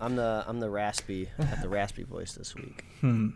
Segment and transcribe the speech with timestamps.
[0.00, 2.84] I'm the I'm the raspy got the raspy voice this week.
[3.02, 3.28] Hmm.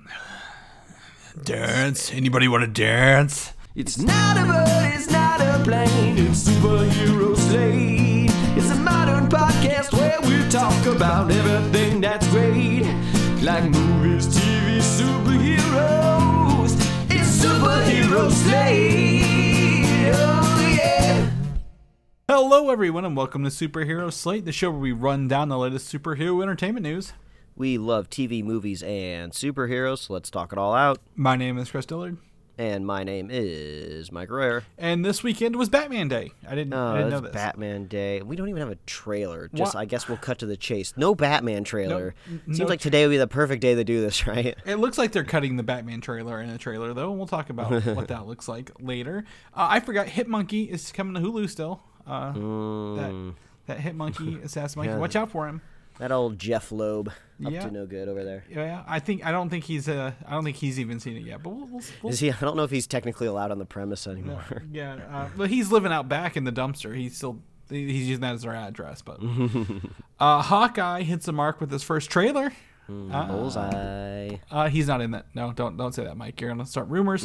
[1.43, 2.11] Dance?
[2.13, 3.53] Anybody want to dance?
[3.75, 8.31] It's not a bird, it's not a plane, it's superhero slate.
[8.57, 12.87] It's a modern podcast where we talk about everything that's great,
[13.43, 16.73] like movies, TV, superheroes.
[17.11, 19.34] It's superhero slate.
[22.37, 25.93] Hello, everyone, and welcome to Superhero Slate, the show where we run down the latest
[25.93, 27.13] superhero entertainment news.
[27.55, 30.99] We love TV, movies, and superheroes, so let's talk it all out.
[31.15, 32.17] My name is Chris Dillard,
[32.59, 34.65] And my name is Mike Royer.
[34.77, 36.33] and this weekend was Batman Day.
[36.49, 37.31] I didn't, Oh, I didn't know this.
[37.33, 38.21] Batman Day.
[38.21, 39.49] We don't even have a trailer.
[39.55, 40.93] Just Wha- I guess we'll cut to the chase.
[40.97, 42.17] No Batman trailer.
[42.29, 44.57] n- Seems no like today would be the perfect day to do this, right?
[44.67, 47.11] It looks like they're cutting the Batman trailer in the trailer, though.
[47.11, 49.25] and We'll talk about what that looks like later.
[49.55, 51.81] Uh, I forgot Hitmonkey is coming to Hulu still.
[52.07, 52.33] Uh,
[52.95, 53.35] That
[53.67, 54.93] that monkey, assassin monkey.
[54.93, 54.99] Yeah.
[54.99, 55.61] Watch out for him.
[55.99, 57.15] That old Jeph Loeb up
[57.53, 57.61] Yeah.
[57.67, 58.45] to no good over there.
[58.51, 61.23] Yeah, I think I don't think he's uh I don't think he's even seen it
[61.25, 61.43] yet.
[61.43, 62.33] But we'll, we'll, we'll Is he?
[62.33, 64.45] I don't know if he's technically allowed on the premise anymore.
[64.73, 66.95] Yeah, uh, but he's living out back in the dumpster.
[66.97, 67.39] He's still
[67.71, 69.03] he's using that as their address.
[69.03, 69.21] But
[70.21, 72.53] uh, Hawkeye hits the mark with his first trailer.
[72.89, 74.37] Uh, Bullseye.
[74.51, 75.27] uh, he's not in that.
[75.35, 76.39] No, don't don't say that, Mike.
[76.41, 77.25] You're gonna start rumors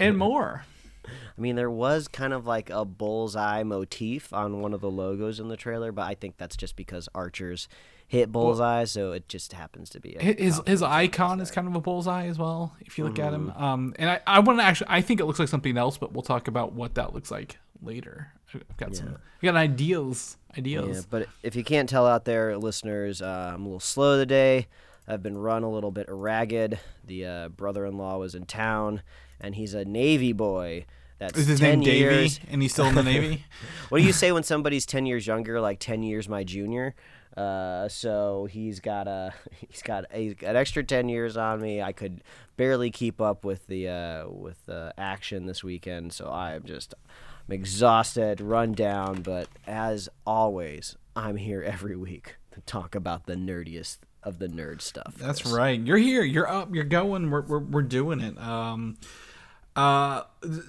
[0.00, 0.64] and more.
[1.06, 5.40] I mean, there was kind of like a bullseye motif on one of the logos
[5.40, 7.68] in the trailer, but I think that's just because archers
[8.08, 10.16] hit bullseye, so it just happens to be.
[10.16, 12.76] A His his icon is kind of a bullseye as well.
[12.80, 15.26] If you look at him, um, and I I want to actually I think it
[15.26, 18.32] looks like something else, but we'll talk about what that looks like later.
[18.54, 20.98] I've got some, I got ideas, ideas.
[20.98, 24.68] Yeah, but if you can't tell out there, listeners, uh, I'm a little slow today.
[25.08, 26.78] I've been run a little bit ragged.
[27.04, 29.02] The uh, brother-in-law was in town,
[29.40, 30.86] and he's a Navy boy.
[31.18, 32.40] That's Is his ten name Davey, years.
[32.50, 33.44] and he's still in the Navy?
[33.88, 35.60] What do you say when somebody's ten years younger?
[35.60, 36.94] Like ten years my junior.
[37.36, 39.32] Uh, so he's got a
[39.68, 41.80] he's got got an extra ten years on me.
[41.82, 42.22] I could
[42.56, 46.12] barely keep up with the uh, with the action this weekend.
[46.12, 46.94] So I'm just
[47.48, 49.22] I'm exhausted, run down.
[49.22, 54.80] But as always, I'm here every week to talk about the nerdiest of the nerd
[54.80, 55.14] stuff.
[55.16, 55.78] That's right.
[55.80, 56.24] You're here.
[56.24, 56.74] You're up.
[56.74, 57.30] You're going.
[57.30, 58.36] We're we're, we're doing it.
[58.38, 58.96] Um,
[59.76, 60.22] uh,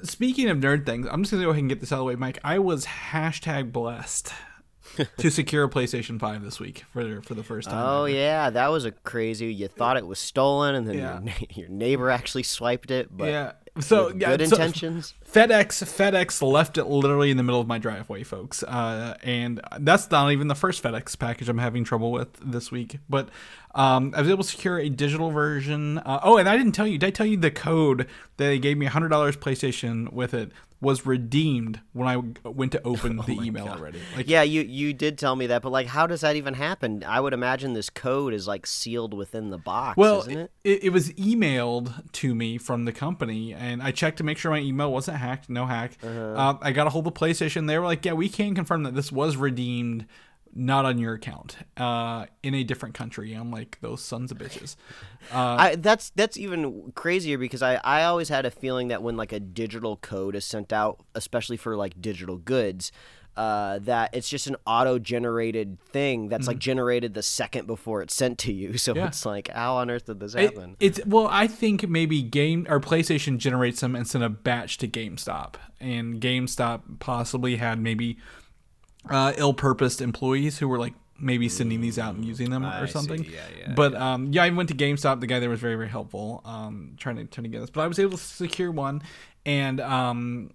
[0.04, 2.06] speaking of nerd things, I'm just gonna go ahead and get this out of the
[2.06, 2.40] way, Mike.
[2.44, 4.32] I was hashtag blessed
[5.18, 7.84] to secure a PlayStation Five this week for for the first time.
[7.86, 8.10] Oh ever.
[8.16, 9.54] yeah, that was a crazy.
[9.54, 11.22] You thought it was stolen, and then Yeah.
[11.22, 13.16] your, your neighbor actually swiped it.
[13.16, 13.52] But yeah.
[13.80, 15.14] So yeah, good so- intentions.
[15.32, 18.64] FedEx FedEx left it literally in the middle of my driveway, folks.
[18.64, 23.00] Uh, and that's not even the first FedEx package I'm having trouble with this week.
[23.10, 23.30] But
[23.76, 26.00] um, I was able to secure a digital version.
[26.00, 26.98] Uh, oh, and I didn't tell you.
[26.98, 31.06] Did I tell you the code that they gave me $100 PlayStation with it was
[31.06, 32.18] redeemed when I
[32.48, 34.00] went to open the email already?
[34.16, 37.04] Like, Yeah, you you did tell me that, but like, how does that even happen?
[37.08, 40.52] I would imagine this code is like sealed within the box, Well, isn't it?
[40.64, 44.52] it, it was emailed to me from the company, and I checked to make sure
[44.52, 45.50] my email wasn't hacked.
[45.50, 45.98] No hack.
[46.04, 46.34] Uh-huh.
[46.36, 47.68] Uh, I got a hold of PlayStation.
[47.68, 50.06] They were like, "Yeah, we can confirm that this was redeemed,
[50.54, 54.76] not on your account, uh, in a different country." I'm like, "Those sons of bitches."
[55.34, 59.32] I, that's that's even crazier because I, I always had a feeling that when like
[59.32, 62.92] a digital code is sent out, especially for like digital goods,
[63.36, 68.16] uh, that it's just an auto generated thing that's like generated the second before it's
[68.16, 68.78] sent to you.
[68.78, 69.00] So Mm-hmm.
[69.02, 69.08] Yeah.
[69.08, 70.76] it's like, how on earth did this It- happen?
[70.80, 74.88] it's well, I think maybe game or PlayStation generates them and send a batch to
[74.88, 78.18] GameStop, and GameStop possibly had maybe
[79.10, 83.24] uh, ill-purposed employees who were like maybe sending these out and using them or something.
[83.24, 83.34] see.
[83.34, 85.20] Yeah, yeah, But um, yeah, I went to GameStop.
[85.20, 87.70] The guy there was very very helpful, um, trying to trying to get this.
[87.70, 89.02] But I was able to secure one,
[89.46, 90.52] and um,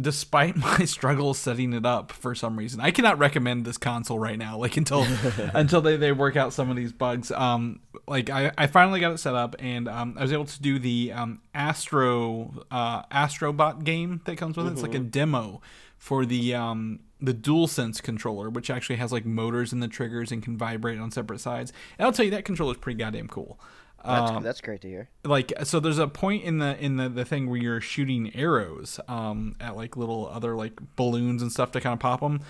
[0.00, 4.38] despite my struggles setting it up for some reason, I cannot recommend this console right
[4.38, 4.58] now.
[4.58, 5.06] Like until
[5.54, 7.30] until they, they work out some of these bugs.
[7.30, 10.62] Um, like I, I finally got it set up, and um, I was able to
[10.62, 14.72] do the um, Astro uh, Astrobot game that comes with it.
[14.72, 15.60] It's like a demo
[15.98, 20.42] for the um, the DualSense controller, which actually has like motors in the triggers and
[20.42, 21.72] can vibrate on separate sides.
[21.98, 23.58] And I'll tell you that controller is pretty goddamn cool.
[24.04, 25.08] That's, Um, that's great to hear.
[25.24, 29.00] like so there's a point in the in the, the thing where you're shooting arrows
[29.08, 32.40] um at like little other like balloons and stuff to kind of pop them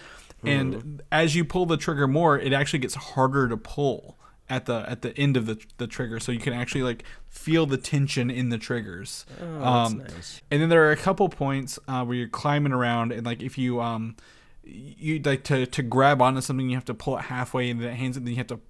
[0.44, 4.18] and as you pull the trigger more it actually gets harder to pull
[4.50, 7.64] at the at the end of the the trigger so you can actually like feel
[7.64, 9.24] the tension in the triggers
[9.62, 10.42] um nice.
[10.50, 13.56] and then there are a couple points uh, where you're climbing around and like if
[13.56, 14.14] you um
[14.66, 17.88] you like to to grab onto something you have to pull it halfway and then
[17.88, 18.60] it hands it then you have to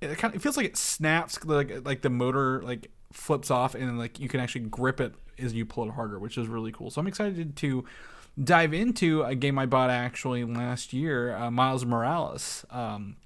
[0.00, 3.74] it kind of it feels like it snaps like like the motor like flips off
[3.74, 6.48] and then like you can actually grip it as you pull it harder which is
[6.48, 7.84] really cool so i'm excited to
[8.42, 13.16] dive into a game i bought actually last year uh, miles morales um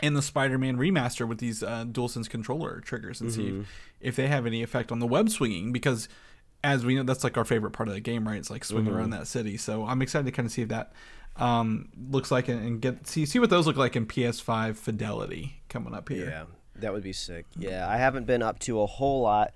[0.00, 3.66] and the Spider-Man remaster with these uh, DualSense controller triggers and see if,
[4.00, 6.08] if they have any effect on the web swinging because
[6.62, 8.38] as we know that's like our favorite part of the game, right?
[8.38, 9.56] It's like swinging around that city.
[9.56, 10.92] So I'm excited to kind of see if that
[11.38, 15.94] um, looks like and, get see see what those look like in PS5 fidelity coming
[15.94, 16.28] up here.
[16.28, 16.44] Yeah,
[16.76, 17.46] that would be sick.
[17.56, 19.52] Yeah, I haven't been up to a whole lot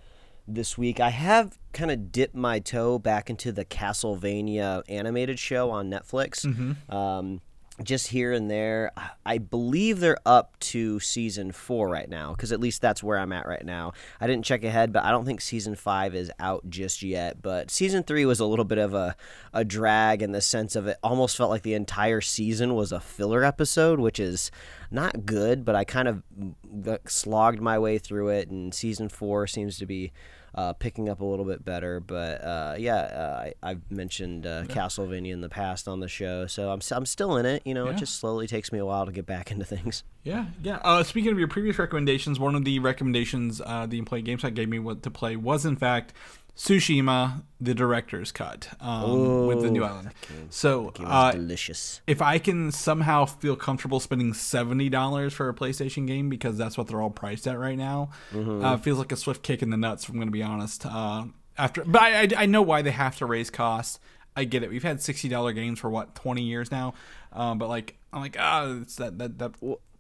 [0.47, 1.01] this week.
[1.01, 6.45] I have kind of dipped my toe back into the Castlevania animated show on Netflix.
[6.93, 7.41] Um,
[7.85, 8.93] just here and there.
[9.25, 13.33] I- believe they're up to season four right now, because at least that's where I'm
[13.33, 13.93] at right now.
[14.21, 17.43] I didn't check ahead, but I don't think season five is out just yet.
[17.43, 19.17] But season three was a little bit of a,
[19.53, 23.01] a drag in the sense of it almost felt like the entire season was a
[23.01, 24.51] filler episode, which is
[24.91, 29.47] not good, but I kind of mm, slogged my way through it, and season four
[29.47, 30.13] seems to be
[30.55, 32.01] uh, picking up a little bit better.
[32.01, 36.47] But uh, yeah, uh, I, I've mentioned uh, Castlevania in the past on the show,
[36.47, 37.63] so I'm, I'm still in it.
[37.65, 37.93] You know, Yeah.
[37.93, 40.05] it just slowly takes me a while to get back into things.
[40.25, 40.77] Yeah, yeah.
[40.85, 44.69] Uh, speaking of your previous recommendations, one of the recommendations uh, the employee GameStop gave
[44.69, 46.13] me what to play was in fact
[46.57, 50.11] Tsushima, the director's cut um, with the new island.
[50.51, 52.03] So uh, delicious.
[52.07, 56.77] if I can somehow feel comfortable spending seventy dollars for a PlayStation game because that's
[56.77, 59.77] what they're all priced at right now, uh, feels like a swift kick in the
[59.79, 60.05] nuts.
[60.05, 60.85] If I'm going to be honest.
[60.87, 61.25] Uh,
[61.57, 63.99] after, but I, I, I know why they have to raise costs.
[64.35, 64.71] I get it.
[64.71, 66.95] We've had sixty dollar games for what twenty years now,
[67.33, 69.55] um, but like I'm like ah, it's that that that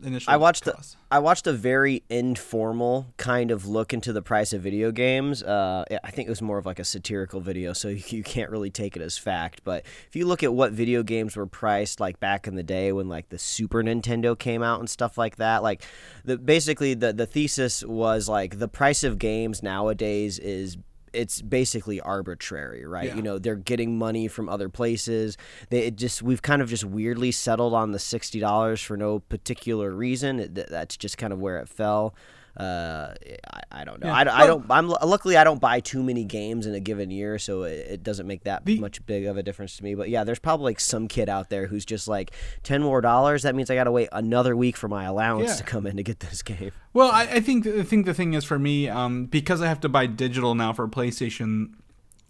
[0.05, 0.33] initial.
[0.33, 0.97] I watched the, cost.
[1.11, 5.43] I watched a very informal kind of look into the price of video games.
[5.43, 8.51] Uh, I think it was more of like a satirical video, so you, you can't
[8.51, 9.63] really take it as fact.
[9.65, 12.93] But if you look at what video games were priced like back in the day
[12.93, 15.83] when like the Super Nintendo came out and stuff like that, like
[16.25, 20.77] the basically the the thesis was like the price of games nowadays is
[21.13, 23.09] it's basically arbitrary, right?
[23.09, 23.17] Yeah.
[23.17, 25.37] You know, they're getting money from other places.
[25.71, 29.21] They it just we've kind of just weirdly settled on the sixty dollars for no
[29.21, 30.41] particular reason.
[30.41, 32.15] It, that's just kind of where it fell.
[32.57, 33.15] Uh,
[33.51, 34.09] I, I don't know.
[34.09, 34.15] Yeah.
[34.15, 34.67] I, I don't.
[34.71, 38.03] I'm luckily I don't buy too many games in a given year, so it, it
[38.03, 39.95] doesn't make that The- much big of a difference to me.
[39.95, 42.33] But yeah, there's probably like some kid out there who's just like
[42.63, 43.43] ten more dollars.
[43.45, 45.57] That means I got to wait another week for my allowance Yeah.
[45.57, 46.73] to come in to get this game.
[46.93, 49.81] Well, I, I think I think the thing is for me, um, because I have
[49.81, 51.73] to buy digital now for PlayStation,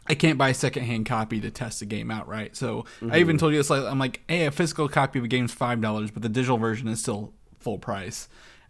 [0.06, 2.54] I can't buy a secondhand copy to test the game out, right?
[2.56, 3.70] So I even told you this.
[3.70, 6.58] Like, I'm like, hey, a physical copy of a game's five dollars, but the digital
[6.58, 8.28] version is still full price.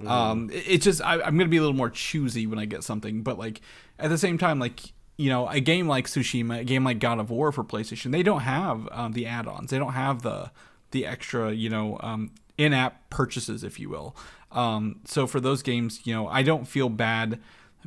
[0.09, 2.85] Um, it, it's just I, I'm gonna be a little more choosy when I get
[2.85, 3.61] something, but like
[3.99, 7.19] at the same time, like you know, a game like Tsushima, a game like God
[7.19, 9.71] of War for PlayStation, they don't have um, the add-ons.
[9.71, 10.51] They don't have the
[10.91, 14.15] the extra, you know, um, in-app purchases, if you will.
[14.51, 17.41] Um, so for those games, you know, I don't feel bad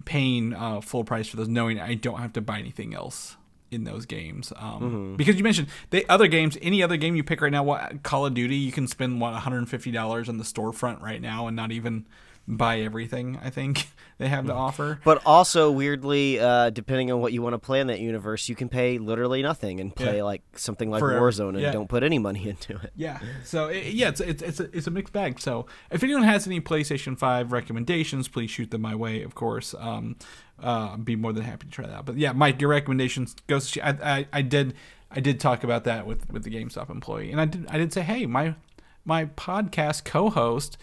[0.06, 3.38] paying uh, full price for those, knowing I don't have to buy anything else
[3.76, 4.52] in those games.
[4.56, 8.02] Um, Because you mentioned the other games, any other game you pick right now, what
[8.02, 11.56] Call of Duty, you can spend what 150 dollars on the storefront right now and
[11.56, 12.06] not even
[12.48, 13.40] buy everything.
[13.44, 13.88] I think
[14.20, 15.00] they have to offer.
[15.04, 18.56] But also weirdly, uh, depending on what you want to play in that universe, you
[18.56, 20.24] can pay literally nothing and play Yeah.
[20.26, 21.32] like something like Forever.
[21.32, 21.72] Warzone and Yeah.
[21.72, 22.92] don't put any money into it.
[22.96, 23.18] Yeah.
[23.44, 25.40] So it, yeah, it's it's it's a, it's a mixed bag.
[25.40, 29.24] So if anyone has any PlayStation Five recommendations, please shoot them my way.
[29.24, 30.16] Of course, um,
[30.62, 32.06] uh, be more than happy to try that.
[32.06, 33.72] But yeah, Mike, your recommendations goes.
[33.72, 34.74] To, I, I I did
[35.12, 37.94] I did talk about that with with the GameStop employee, and I did I did
[37.94, 38.56] say, hey, my
[39.04, 40.78] my podcast co-host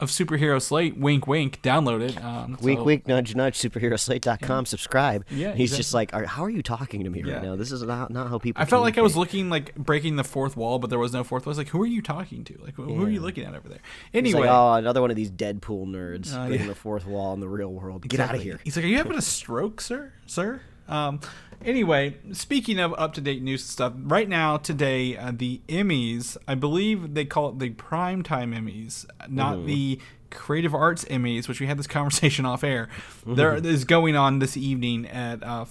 [0.00, 2.22] of Superhero Slate, wink wink, download it.
[2.24, 5.24] Um, Week, so- week, nudge, nudge, superheroslate.com, subscribe.
[5.30, 7.34] Yeah, He's just like, "Are- how are you talking to me Yeah.
[7.34, 7.56] right now?
[7.56, 10.24] This is not, not how people I felt like I was looking like breaking the
[10.24, 11.50] fourth wall, but there was no fourth wall.
[11.50, 12.58] I was like, who are you talking to?
[12.62, 13.78] Like, who who are you looking at over there?
[14.12, 16.72] He's Anyway, like, oh, another one of these Deadpool nerds Oh, breaking yeah.
[16.72, 18.08] the fourth wall in the real world.
[18.08, 18.58] Get out of here.
[18.64, 20.12] He's like, "Are you having a stroke, sir?
[20.26, 21.20] Sir?" Um,
[21.64, 26.36] anyway, speaking of up to date news and stuff, right now today uh, the Emmys,
[26.46, 29.98] I believe they call it the primetime Emmys, not the
[30.30, 32.88] Creative Arts Emmys, which we had this conversation off air.
[33.26, 35.66] There is going on this evening at uh,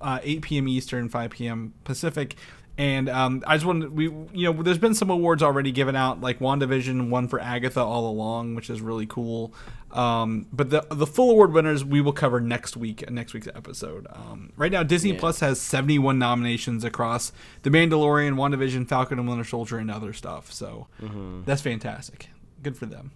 [0.00, 0.68] uh, 8 p.m.
[0.68, 1.74] Eastern, 5 p.m.
[1.84, 2.36] Pacific.
[2.78, 4.04] And um, I just wanted we
[4.34, 8.06] you know there's been some awards already given out like WandaVision won for Agatha all
[8.10, 9.54] along which is really cool.
[9.92, 14.06] Um, but the the full award winners we will cover next week next week's episode.
[14.12, 15.20] Um, right now Disney Yeah.
[15.20, 20.52] Plus has 71 nominations across The Mandalorian WandaVision Falcon and Winter Soldier and other stuff.
[20.52, 20.88] So
[21.46, 22.28] that's fantastic.
[22.62, 23.12] Good for them.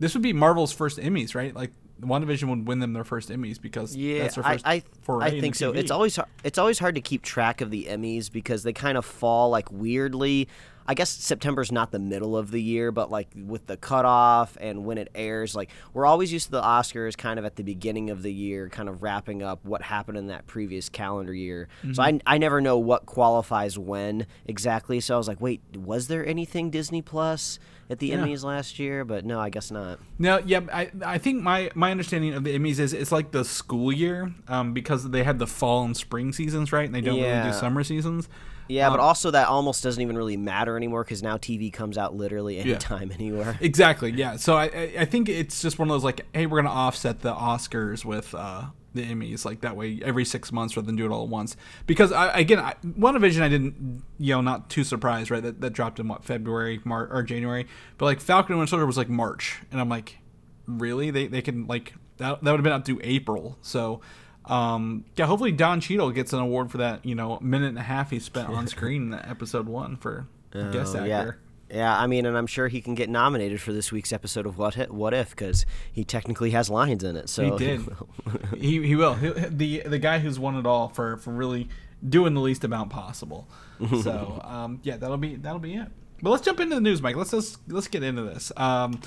[0.00, 1.54] This would be Marvel's first Emmys right?
[1.54, 4.82] Like WandaVision would win them their first Emmys because Yeah, that's their I, first I,
[5.02, 5.72] foray I think so.
[5.72, 9.04] It's always it's always hard to keep track of the Emmys because they kind of
[9.04, 10.48] fall like weirdly
[10.88, 14.84] I guess September's not the middle of the year, but like with the cutoff and
[14.84, 18.10] when it airs, like we're always used to the Oscars kind of at the beginning
[18.10, 21.68] of the year, kind of wrapping up what happened in that previous calendar year.
[21.82, 22.18] So mm-hmm.
[22.26, 25.00] I, I never know what qualifies when exactly.
[25.00, 27.58] So I was like, wait, was there anything Disney Plus
[27.90, 29.04] at the Emmys last year?
[29.04, 29.98] But no, I guess not.
[30.18, 33.44] No, yeah, I, I think my, my understanding of the Emmys is it's like the
[33.44, 36.86] school year um, because they had the fall and spring seasons, right?
[36.86, 38.28] And they don't really do summer seasons.
[38.68, 41.96] Yeah, but Um, also that almost doesn't even really matter anymore because now TV comes
[41.96, 43.56] out literally anytime, anywhere.
[43.60, 44.34] Exactly, yeah.
[44.36, 47.20] So I, I I think it's just one of those like, hey, we're gonna offset
[47.20, 48.64] the Oscars with uh,
[48.96, 51.56] the Emmys, like that way every six months rather than do it all at once.
[51.86, 55.42] Because I, again, I, WandaVision, I didn't, you know, not too surprised, right?
[55.42, 57.66] That, that dropped in what February, March, or January.
[57.98, 60.18] But like Falcon and Winter Soldier was like March, and I'm like,
[60.66, 61.10] really?
[61.10, 63.58] They they can like that that would have been out through April.
[63.62, 64.00] So.
[64.48, 67.82] Um, yeah, hopefully Don Cheadle gets an award for that, you know, minute and a
[67.82, 71.06] half he spent on screen in that episode one for guest Oh, actor.
[71.08, 71.30] yeah.
[71.76, 74.56] Yeah, I mean, and I'm sure he can get nominated for this week's episode of
[74.56, 77.28] What If, what if because he technically has lines in it.
[77.28, 77.86] So He did.
[78.56, 79.12] he he will.
[79.12, 81.68] He, the the guy who's won it all for for really
[82.06, 83.46] doing the least amount possible.
[84.02, 85.88] So um, yeah, that'll be that'll be it.
[86.22, 87.14] But let's jump into the news, Mike.
[87.14, 88.50] Let's let's let's get into this.
[88.56, 89.02] Um,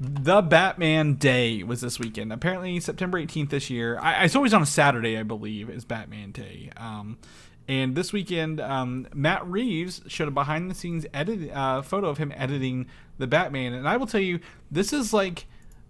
[0.00, 2.32] the Batman Day was this weekend.
[2.32, 3.98] Apparently, September 18th this year.
[4.00, 6.70] I, it's always on a Saturday, I believe, is Batman Day.
[6.78, 7.18] Um,
[7.68, 12.18] and this weekend, um, Matt Reeves showed a behind the scenes edit uh, photo of
[12.18, 12.86] him editing
[13.18, 13.72] the Batman.
[13.72, 14.40] And I will tell you,
[14.70, 15.46] this is like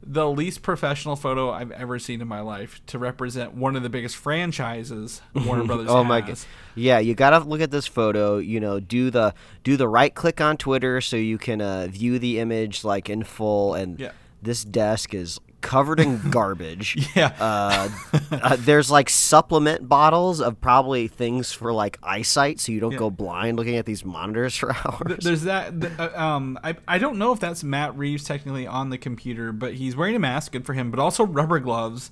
[0.06, 3.88] the least professional photo I've ever seen in my life to represent one of the
[3.88, 6.06] biggest franchises Warner Brothers Oh has.
[6.06, 6.38] my god!
[6.74, 8.36] Yeah, you gotta look at this photo.
[8.38, 12.18] You know, do the do the right click on Twitter so you can uh, view
[12.18, 13.74] the image like in full.
[13.74, 14.12] And Yeah.
[14.44, 17.08] This desk is covered in garbage.
[17.16, 17.32] Yeah.
[17.40, 17.88] Uh,
[18.32, 22.98] uh, there's like supplement bottles of probably things for like eyesight, so you don't Yeah.
[22.98, 25.22] go blind looking at these monitors for hours.
[25.24, 25.80] There's that.
[25.80, 29.52] th- uh, um, I I don't know if that's Matt Reeves technically on the computer,
[29.52, 30.90] but he's wearing a mask, good for him.
[30.90, 32.10] But also rubber gloves,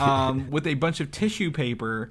[0.00, 2.10] um, with a bunch of tissue paper,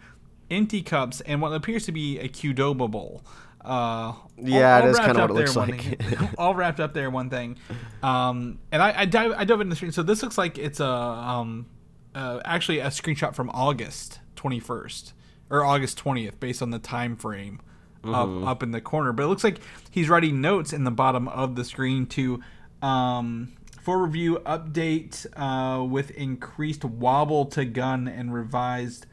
[0.50, 3.24] empty cups, and what appears to be a Qdoba bowl.
[3.64, 5.82] Uh, Yeah, it is kinda what it looks like.
[6.18, 7.58] thing- all wrapped up there one thing.
[8.04, 9.92] Um, and I I, dive, I dove into the screen.
[9.92, 11.66] So this looks like it's a um,
[12.16, 15.14] uh, actually a screenshot from August 21st
[15.50, 17.60] or August 20th, based on the time frame
[18.06, 19.12] up up in the corner.
[19.12, 19.60] But it looks like
[19.92, 22.42] he's writing notes in the bottom of the screen to
[22.82, 29.08] um, for review update uh, with increased wobble to gun and revised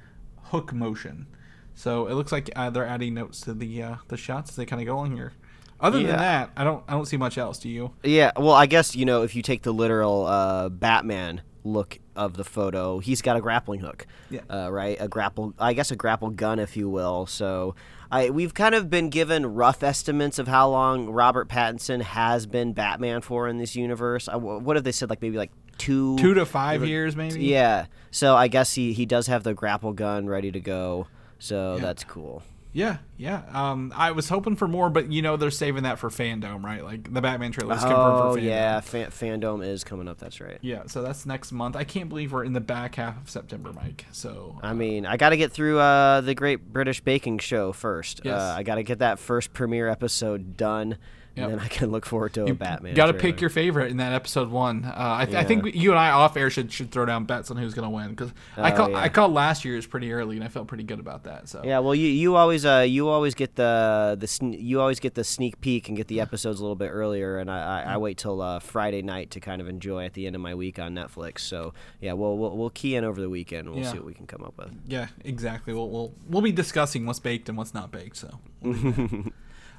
[0.44, 1.26] hook motion.
[1.74, 4.66] So it looks like uh, they're adding notes to the uh, the shots as they
[4.66, 5.32] kind of go along here.
[5.80, 6.06] Other Yeah.
[6.08, 7.58] than that, I don't I don't see much else.
[7.58, 7.90] Do you?
[8.02, 12.36] Yeah, well, I guess you know if you take the literal uh, Batman look of
[12.36, 14.06] the photo, he's got a grappling hook.
[14.30, 14.40] Yeah.
[14.48, 15.52] Uh, right, a grapple.
[15.58, 17.26] I guess a grapple gun, if you will.
[17.26, 17.74] So,
[18.10, 22.72] I we've kind of been given rough estimates of how long Robert Pattinson has been
[22.72, 24.28] Batman for in this universe.
[24.28, 25.10] I, what have they said?
[25.10, 26.16] Like maybe like two.
[26.18, 27.44] Two to five years, maybe.
[27.44, 27.86] Yeah.
[28.12, 31.08] So I guess he he does have the grapple gun ready to go.
[31.38, 31.82] So Yeah.
[31.82, 32.42] that's cool.
[32.76, 33.42] Yeah, yeah.
[33.52, 36.82] Um, I was hoping for more, but you know they're saving that for FanDome, right?
[36.84, 38.44] Like the Batman trailer is confirmed Oh for FanDome.
[38.44, 40.18] yeah, fan, FanDome is coming up.
[40.18, 40.58] That's right.
[40.60, 41.76] Yeah, so that's next month.
[41.76, 44.06] I can't believe we're in the back half of September, Mike.
[44.10, 48.22] So I mean, I got to get through uh, the Great British Baking Show first.
[48.24, 48.40] Yes.
[48.40, 50.98] Uh, I got to get that first premiere episode done,
[51.36, 51.44] Yep.
[51.50, 52.94] and then I can look forward to a Batman.
[52.94, 54.84] got to pick your favorite in that episode one.
[54.84, 55.46] Uh, I, th- I Yeah.
[55.46, 58.10] think you and I off air should should throw down bets on who's gonna win
[58.10, 58.98] because I Oh, call yeah.
[58.98, 61.48] I called last year's pretty early and I felt pretty good about that.
[61.48, 65.00] So Yeah, well, you you always uh you always get the the sne- you always
[65.00, 67.94] get the sneak peek and get the episodes a little bit earlier, and I I,
[67.94, 70.54] I wait till uh, Friday night to kind of enjoy at the end of my
[70.54, 71.40] week on Netflix.
[71.40, 73.66] So yeah, we'll we'll, we'll key in over the weekend.
[73.66, 73.90] and We'll Yeah.
[73.92, 74.70] see what we can come up with.
[74.86, 75.74] Yeah, exactly.
[75.74, 78.16] We'll we'll, we'll be discussing what's baked and what's not baked.
[78.18, 78.38] So,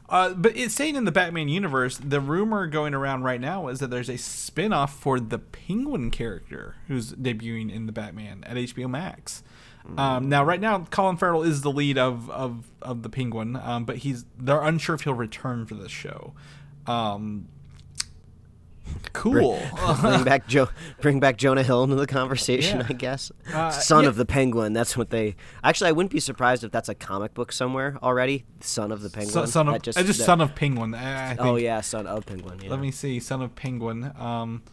[0.10, 3.80] uh, but it's saying in the Batman universe, the rumor going around right now is
[3.80, 8.90] that there's a spin-off for the Penguin character who's debuting in the Batman at HBO
[8.90, 9.44] Max.
[9.98, 13.86] Um, now, right now, Colin Farrell is the lead of of, of the Penguin, um,
[13.86, 16.34] but he's they're unsure if he'll return for this show.
[16.88, 17.48] Um,
[19.14, 19.60] cool.
[20.02, 20.70] bring back Joe,
[21.02, 22.80] bring back Jonah Hill into the conversation.
[22.80, 22.88] Yeah.
[22.90, 24.10] I guess Uh, Son yeah.
[24.10, 24.74] of the Penguin.
[24.74, 25.36] That's what they.
[25.64, 28.46] Actually, I wouldn't be surprised if that's a comic book somewhere already.
[28.62, 29.32] Son of the Penguin.
[29.34, 30.94] son, son of just, just that- son of Penguin.
[30.96, 31.36] I.
[31.38, 32.60] Oh yeah, Son of Penguin.
[32.64, 32.70] Yeah.
[32.72, 33.20] Let me see.
[33.20, 34.12] Son of Penguin.
[34.18, 34.64] Um,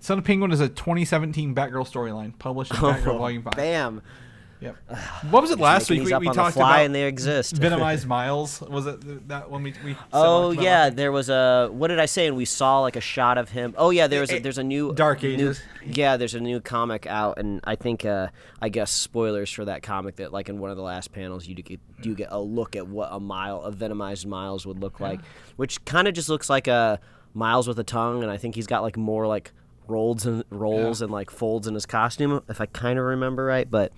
[0.00, 3.52] Son of Penguin is a 2017 Batgirl storyline published in Batgirl Volume 5.
[3.52, 4.02] Oh, Bam.
[4.60, 4.76] Yep.
[5.30, 6.02] What was it last week?
[6.04, 7.54] We, up we on the talked fly about and they exist.
[7.60, 8.60] Venomized Miles.
[8.60, 9.72] Was it that one we?
[9.84, 12.26] we Oh talked about yeah, last there was a what did I say?
[12.26, 13.74] And we saw like a shot of him.
[13.78, 15.62] Oh yeah, there was a, Eh, there's a new Dark new- Ages.
[15.86, 18.28] yeah, there's a new comic out, and I think uh,
[18.60, 21.54] I guess spoilers for that comic that like in one of the last panels you
[21.54, 24.98] do get you get a look at what a mile a venomized Miles would look
[24.98, 25.20] like,
[25.56, 26.98] which kind of just looks like a
[27.32, 29.52] Miles with a tongue, and I think he's got like more like
[29.86, 31.04] rolls and rolls Yeah.
[31.04, 33.92] and like folds in his costume if I kind of remember right, but.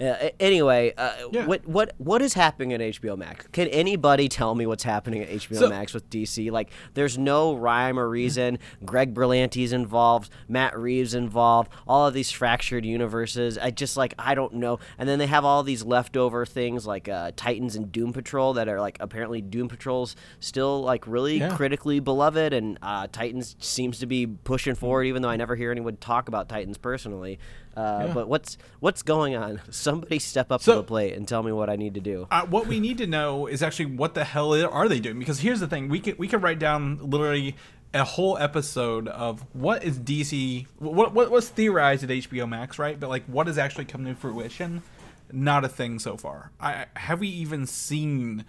[0.00, 1.44] Uh, anyway, uh, Yeah.
[1.46, 3.46] what what what is happening at HBO Max?
[3.52, 6.50] Can anybody tell me what's happening at HBO So- Max with DC?
[6.50, 8.58] Like, there's no rhyme or reason.
[8.84, 13.58] Greg Berlanti's involved, Matt Reeves involved, all of these fractured universes.
[13.58, 14.78] I just like I don't know.
[14.98, 18.68] And then they have all these leftover things like uh, Titans and Doom Patrol that
[18.68, 21.54] are like apparently Doom Patrol's still like really Yeah.
[21.54, 25.70] critically beloved, and uh, Titans seems to be pushing forward, even though I never hear
[25.70, 27.38] anyone talk about Titans personally.
[27.76, 28.14] Uh, Yeah.
[28.14, 29.60] But what's what's going on?
[29.70, 32.26] Somebody step up So- to the plate and tell me what I need to do.
[32.30, 35.18] Uh, what we need to know is actually what the hell are they doing?
[35.18, 37.56] Because here's the thing: we could we could write down literally
[37.92, 42.98] a whole episode of what is DC, what what was theorized at HBO Max, right?
[42.98, 44.82] But like, what has actually come to fruition?
[45.32, 46.50] Not a thing so far.
[46.60, 48.44] I have we even seen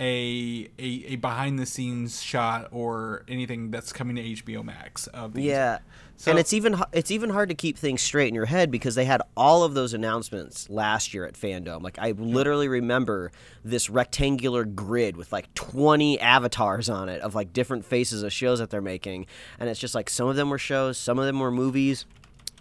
[0.00, 5.34] a a, a behind the scenes shot or anything that's coming to HBO Max of
[5.34, 5.46] these?
[5.46, 5.78] Yeah.
[6.20, 8.96] So- and it's even it's even hard to keep things straight in your head because
[8.96, 11.80] they had all of those announcements last year at FanDome.
[11.80, 13.30] Like I literally remember
[13.64, 18.58] this rectangular grid with like 20 avatars on it of like different faces of shows
[18.58, 19.26] that they're making,
[19.60, 22.04] and it's just like some of them were shows, some of them were movies.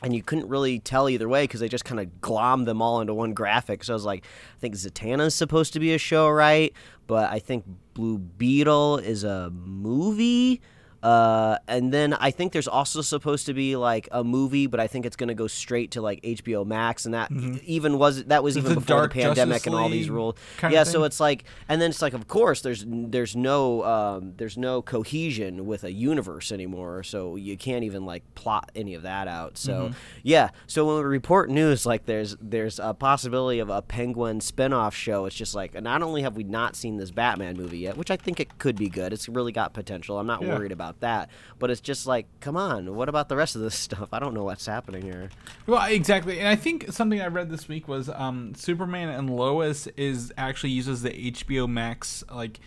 [0.04, 3.02] And you couldn't really tell either way because they just kind of glommed them all
[3.02, 3.84] into one graphic.
[3.84, 6.72] So I was like, I think Zatanna's supposed to be a show, right?
[7.08, 10.62] But I think Blue Beetle is a movie.
[11.04, 14.88] Uh, and then I think there's also supposed to be like a movie, but I
[14.88, 17.32] think it's going to go straight to like HBO Max, and that
[17.66, 18.74] even was that was even Mm-hmm.
[18.76, 20.36] the before the pandemic Justice and all these rules.
[20.70, 24.58] Yeah, so it's like, and then it's like, of course, there's there's no um, there's
[24.58, 29.28] no cohesion with a universe anymore, so you can't even like plot any of that
[29.28, 29.58] out.
[29.58, 29.94] So Mm-hmm.
[30.24, 34.96] yeah, so when we report news like there's there's a possibility of a Penguin spin-off
[34.96, 38.10] show, it's just like not only have we not seen this Batman movie yet, which
[38.10, 39.14] I think it could be good.
[39.14, 40.18] It's really got potential.
[40.18, 40.56] I'm not Yeah.
[40.56, 41.30] worried about that,
[41.60, 44.10] but it's just like, come on, what about the rest of this stuff?
[44.12, 45.30] I don't know what's happening here.
[45.66, 49.88] Well, exactly, and I think something I read this week was um, Superman and Lois
[49.98, 52.60] is actually uses the HBO Max like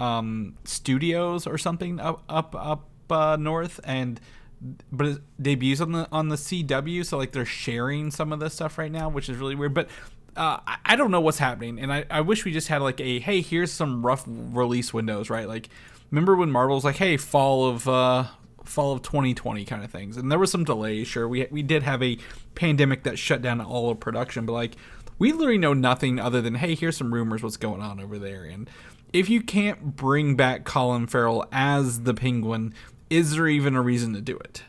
[0.00, 4.20] um, studios or something up up up uh, north, and
[4.90, 8.54] but it debuts on the on the CW, so like they're sharing some of this
[8.54, 9.74] stuff right now, which is really weird.
[9.74, 9.88] But
[10.36, 13.18] uh, I don't know what's happening, and I, I wish we just had like a
[13.20, 15.46] hey, here's some rough release windows, right?
[15.46, 15.68] Like,
[16.12, 18.26] remember when Marvel was like, hey, fall of uh,
[18.64, 21.08] fall of 2020 kind of things, and there was some delays.
[21.08, 22.18] Sure, we we did have a
[22.54, 24.76] pandemic that shut down all of production, but like
[25.18, 28.44] we literally know nothing other than hey, here's some rumors, what's going on over there,
[28.44, 28.70] and
[29.12, 32.72] if you can't bring back Colin Farrell as the Penguin,
[33.10, 34.62] is there even a reason to do it?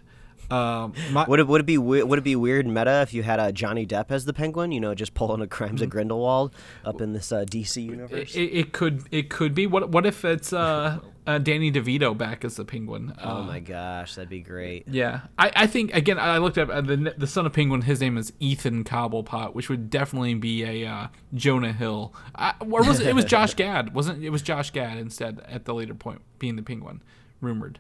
[0.52, 3.40] Um, my, Would it would it be would it be weird meta if you had
[3.40, 4.72] a Johnny Depp as the Penguin?
[4.72, 6.54] You know, just pulling a Crimes of Grindelwald
[6.86, 8.36] up in this uh, DC universe.
[8.36, 9.66] It, it could it could be.
[9.66, 13.14] What what if it's uh, uh Danny DeVito back as the Penguin?
[13.24, 14.88] oh Uh, my gosh, that'd be great.
[14.88, 17.82] Yeah, I, I think again I looked up uh, the the son of Penguin.
[17.82, 22.14] His name is Ethan Cobblepot, which would definitely be a uh, Jonah Hill.
[22.36, 23.08] I, or was it?
[23.08, 24.24] It was Josh Gad, wasn't?
[24.24, 27.02] It was Josh Gad instead at the later point being the Penguin,
[27.42, 27.80] rumored.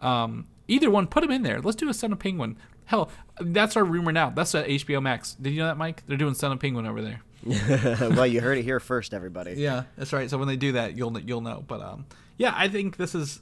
[0.00, 1.60] Um, either one, put him in there.
[1.60, 2.56] Let's do a son of Penguin.
[2.86, 4.30] Hell, that's our rumor now.
[4.30, 5.34] That's at HBO Max.
[5.34, 6.02] Did you know that, Mike?
[6.06, 7.22] They're doing son of Penguin over there.
[8.10, 9.52] well, you heard it here first, everybody.
[9.54, 10.28] Yeah, that's right.
[10.28, 11.64] So when they do that, you'll you'll know.
[11.66, 12.06] But um,
[12.42, 13.40] yeah, I think this is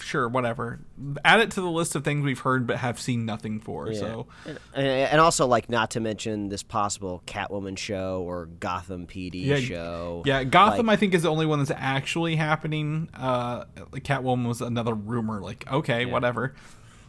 [0.00, 0.80] sure whatever.
[1.24, 3.88] Add it to the list of things we've heard but have seen nothing for.
[3.88, 3.98] Yeah.
[4.00, 9.44] So And, and also, like, not to mention this possible Catwoman show or Gotham PD
[9.44, 10.22] Yeah, show.
[10.26, 13.08] yeah, Gotham Like, I think is the only one that's actually happening.
[13.14, 15.40] Uh, Catwoman was another rumor.
[15.40, 16.54] Like okay, whatever.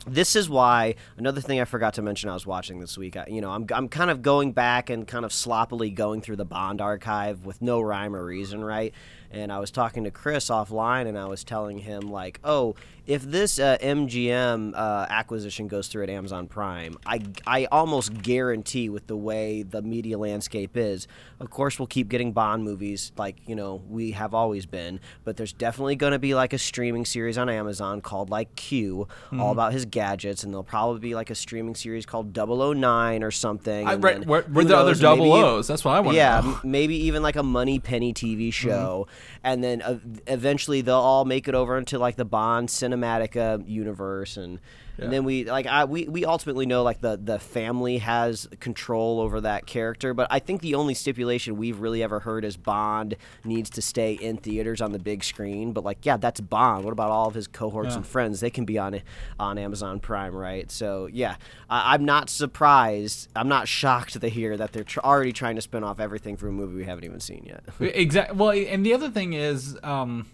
[0.08, 3.18] this is why another thing I forgot to mention I was watching this week.
[3.18, 6.36] I, you know, I'm I'm kind of going back and kind of sloppily going through
[6.36, 8.94] the Bond archive with no rhyme or reason, right?
[9.36, 12.76] And I was talking to Chris offline, and I was telling him like, oh,
[13.08, 18.90] if this uh, MGM uh, acquisition goes through at Amazon Prime, I I almost guarantee
[18.90, 21.08] with the way the media landscape is,
[21.40, 25.38] of course we'll keep getting Bond movies like you know we have always been, but
[25.38, 29.40] there's definitely going to be like a streaming series on Amazon called like Q, Hmm.
[29.42, 33.32] all about his gadgets, and there'll probably be like a streaming series called 009 or
[33.32, 33.88] something.
[33.88, 35.68] I, right, then where, where the other knows, maybe double O's?
[35.68, 36.16] That's what I want.
[36.18, 38.14] yeah, m- maybe even like a Moneypenny.
[38.16, 39.08] TV show,
[39.44, 43.60] and then uh, eventually they'll all make it over into like the Bond cinematic uh,
[43.66, 44.60] universe, and
[44.98, 49.20] And then we like I we, we ultimately know like the the family has control
[49.20, 53.18] over that character, but I think the only stipulation we've really ever heard is Bond
[53.44, 55.74] needs to stay in theaters on the big screen.
[55.74, 56.86] But like, yeah, that's Bond.
[56.86, 57.98] What about all of his cohorts Yeah.
[57.98, 58.40] and friends?
[58.40, 59.02] They can be on
[59.38, 60.72] on Amazon Prime, right?
[60.72, 61.36] So yeah,
[61.70, 63.28] I, I'm not surprised.
[63.36, 66.50] I'm not shocked to hear that they're tr- already trying to spin off everything from
[66.50, 67.64] a movie we haven't even seen yet.
[67.82, 68.38] Exactly.
[68.38, 70.28] Well, and the other thing is, um,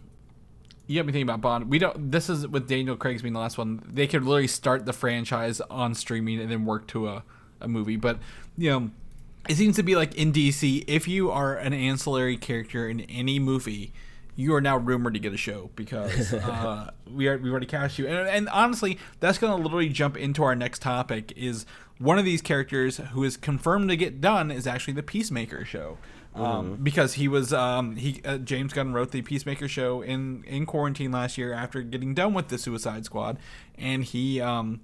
[0.87, 1.69] you got me thinking about Bond.
[1.69, 2.11] We don't.
[2.11, 3.81] This is with Daniel Craig's being the last one.
[3.87, 7.23] They could literally start the franchise on streaming and then work to a,
[7.59, 7.95] a movie.
[7.95, 8.19] But
[8.57, 8.91] you know,
[9.47, 10.83] it seems to be like in DC.
[10.87, 13.93] If you are an ancillary character in any movie,
[14.35, 17.97] you are now rumored to get a show because uh, we are we already cast
[17.97, 18.07] you.
[18.07, 21.31] And, and honestly, that's going to literally jump into our next topic.
[21.35, 21.65] Is
[21.97, 25.97] one of these characters who is confirmed to get done is actually the Peacemaker show.
[26.33, 30.65] Um, because he was um, he uh, James Gunn wrote the Peacemaker show in in
[30.65, 33.37] quarantine last year after getting done with the Suicide Squad,
[33.77, 34.79] and he um,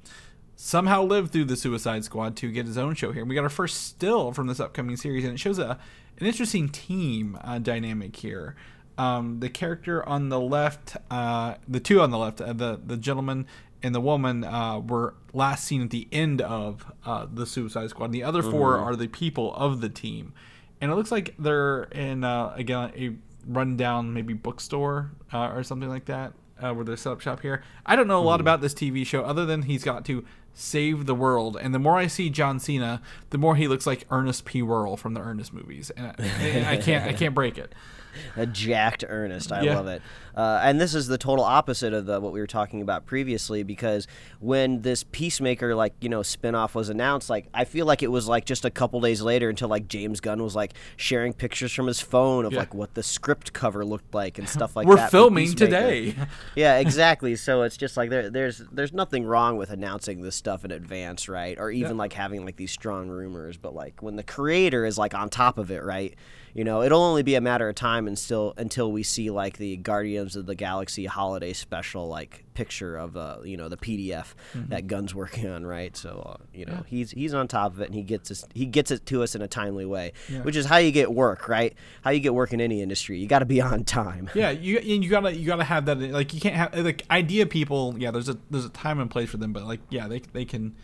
[0.58, 3.24] somehow lived through the Suicide Squad to get his own show here.
[3.24, 5.80] We got our first still from this upcoming series, and it shows a
[6.20, 8.56] an interesting team uh, dynamic here.
[8.98, 12.98] Um, the character on the left, uh, the two on the left, uh, the the
[12.98, 13.46] gentleman
[13.84, 18.06] and the woman uh, were last seen at the end of uh, the Suicide Squad.
[18.06, 20.34] And the other 4 are the people of the team,
[20.82, 23.16] and it looks like they're in uh, again a
[23.48, 27.64] rundown maybe bookstore uh, or something like that uh, where they're set up shop here.
[27.86, 30.26] I don't know a lot about this TV show other than he's got to
[30.58, 31.58] save the world.
[31.62, 34.62] And the more I see John Cena, the more he looks like Ernest P.
[34.62, 37.74] Worrell from the Ernest movies, and I, I can't I can't break it.
[38.36, 39.52] a jacked Ernest.
[39.52, 39.76] I Yeah.
[39.76, 40.02] love it.
[40.36, 43.62] Uh, and this is the total opposite of the, what we were talking about previously
[43.64, 44.08] because
[44.40, 48.28] when this Peacemaker like you know spinoff was announced, like I feel like it was
[48.28, 51.86] like just a couple days later until like James Gunn was like sharing pictures from
[51.86, 52.60] his phone of Yeah.
[52.60, 54.90] like what the script cover looked like and stuff like that.
[54.92, 55.12] We're that.
[55.12, 56.16] for filming today.
[56.56, 57.36] yeah, exactly.
[57.36, 61.28] So it's just like there, there's there's nothing wrong with announcing this stuff in advance,
[61.28, 61.60] right?
[61.60, 61.98] Or even Yeah.
[61.98, 65.58] like having like these strong rumors, but like when the creator is like on top
[65.58, 66.16] of it, right?
[66.58, 69.58] You know, it'll only be a matter of time and still until we see like
[69.58, 74.34] the Guardians of the Galaxy holiday special like picture of uh you know the PDF
[74.56, 75.96] that Gunn's working on, right?
[75.96, 78.66] So uh, you know he's he's on top of it and he gets us he
[78.66, 80.40] gets it to us in a timely way, Yeah.
[80.42, 81.76] which is how you get work, right?
[82.02, 83.20] How you get work in any industry.
[83.20, 84.28] You got to be on time.
[84.34, 86.00] Yeah, you and you gotta you gotta have that.
[86.00, 87.94] Like you can't have like idea people.
[88.00, 90.44] Yeah, there's a there's a time and place for them, but like yeah, they they
[90.46, 90.76] can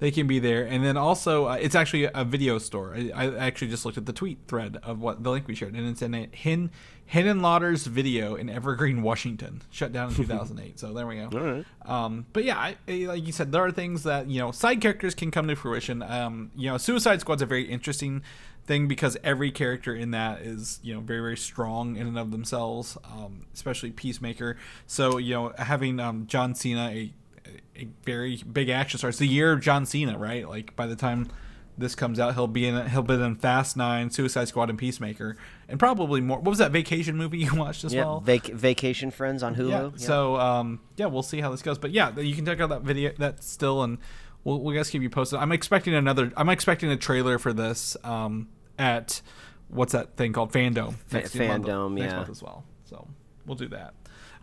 [0.00, 0.64] they can be there.
[0.64, 2.96] And then also, uh, it's actually a video store.
[2.96, 5.74] I, I actually just looked at the tweet thread of what the link we shared,
[5.74, 6.70] and it's in a Hin
[7.06, 10.78] Hin Lauder's video in Evergreen, Washington, shut down in 2008.
[10.78, 11.28] so there we go.
[11.32, 11.64] All right.
[11.84, 15.14] Um, but yeah, I, like you said, there are things that you know side characters
[15.14, 16.02] can come to fruition.
[16.02, 18.22] Um, you know, Suicide Squad's a very interesting
[18.64, 22.30] thing because every character in that is you know very very strong in and of
[22.30, 24.56] themselves, um, especially Peacemaker.
[24.86, 27.12] So you know, having um, John Cena a
[28.04, 29.10] very big action star.
[29.10, 30.48] It's the year of John Cena, right?
[30.48, 31.28] Like by the time
[31.78, 35.36] this comes out, he'll be in he'll be in Fast Nine, Suicide Squad, and Peacemaker,
[35.68, 36.38] and probably more.
[36.38, 38.20] What was that vacation movie you watched as Yeah, well?
[38.20, 39.70] vac- Vacation Friends on Hulu.
[39.70, 39.82] Yeah.
[39.84, 39.90] Yeah.
[39.96, 41.78] So um, yeah, we'll see how this goes.
[41.78, 43.98] But yeah, you can check out that video that still, and
[44.44, 45.38] we'll we'll guys keep you posted.
[45.38, 46.32] I'm expecting another.
[46.36, 49.22] I'm expecting a trailer for this um, at
[49.68, 52.16] what's that thing called FanDome next month- FanDome, next yeah.
[52.18, 52.64] month as well.
[52.84, 53.06] So
[53.46, 53.94] we'll do that.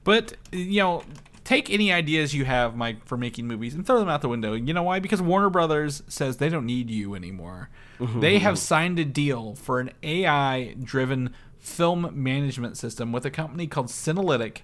[0.03, 1.03] But you know.
[1.47, 4.51] Take any ideas you have, Mike, for making movies and throw them out the window.
[4.51, 4.99] You know why?
[4.99, 7.69] Because Warner Brothers says they don't need you anymore.
[7.99, 8.19] Mm-hmm.
[8.19, 13.65] they have signed a deal for an AI driven film management system with a company
[13.65, 14.63] called Cinelytic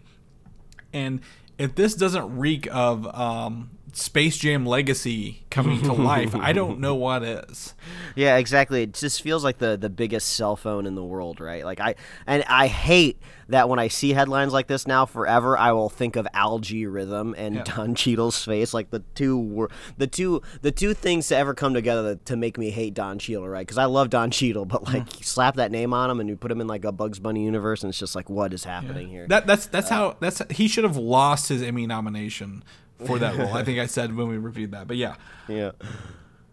[0.91, 1.21] and
[1.57, 6.95] if this doesn't reek of um, Space Jam Legacy coming to life, I don't know
[6.95, 7.73] what is.
[8.15, 8.83] Yeah, exactly.
[8.83, 11.65] It just feels like the the biggest cell phone in the world, right?
[11.65, 11.95] Like I
[12.27, 16.15] and I hate that when I see headlines like this now forever, I will think
[16.15, 17.63] of Al-G Rhythm and Yeah.
[17.63, 21.73] Don Cheadle's face, like the two wor- the two the two things to ever come
[21.73, 23.65] together to make me hate Don Cheadle, right?
[23.65, 25.17] Because I love Don Cheadle, but like Mm.
[25.19, 27.43] you slap that name on him and you put him in like a Bugs Bunny
[27.43, 29.25] universe, and it's just like, what is happening here?
[29.27, 32.63] That that's that's how that's he should have lost his Emmy nomination
[33.05, 33.53] for that role.
[33.53, 35.15] I think I said when we reviewed that, but yeah.
[35.47, 35.71] yeah.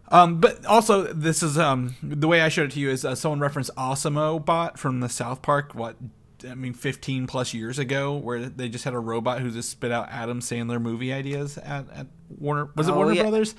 [0.09, 3.15] Um, but also, this is um, the way I showed it to you is uh,
[3.15, 5.73] someone referenced AWESOM-O Bot from the South Park.
[5.73, 5.95] What
[6.47, 9.91] I mean, fifteen plus years ago, where they just had a robot who just spit
[9.91, 12.69] out Adam Sandler movie ideas at, at Warner.
[12.75, 13.21] Was it Oh, Warner yeah.
[13.23, 13.55] Brothers?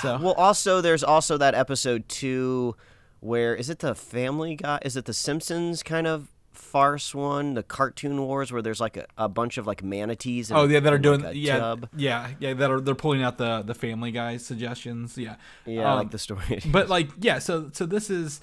[0.00, 2.74] So Well, also there's also that episode two
[3.20, 4.80] where is it the Family Guy?
[4.82, 9.06] Is it the Simpsons kind of farce one, the Cartoon Wars, where there's like a,
[9.18, 10.50] a bunch of like manatees?
[10.50, 11.88] In, Oh yeah, that are doing like, yeah tub?
[11.96, 15.16] yeah yeah that are they're pulling out the the Family Guy suggestions.
[15.18, 15.36] Yeah,
[15.66, 16.60] yeah, I Um, like the story.
[16.70, 18.40] but like yeah, so so this is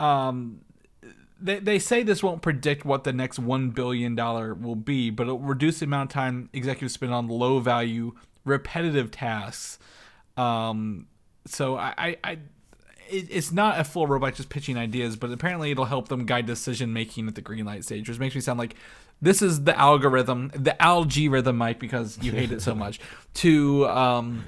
[0.00, 0.60] um
[1.40, 5.24] they, they say this won't predict what the next one billion dollar will be, but
[5.28, 8.12] it'll reduce the amount of time executives spend on low value
[8.44, 9.78] repetitive tasks.
[10.36, 11.06] Um,
[11.46, 12.38] so I, I, I
[13.10, 16.46] it, it's not a full robot just pitching ideas, but apparently it'll help them guide
[16.46, 18.74] decision making at the green light stage, which makes me sound like
[19.20, 23.00] this is the algorithm, the algorithm, Mike, because you hate it so much,
[23.34, 24.44] to um,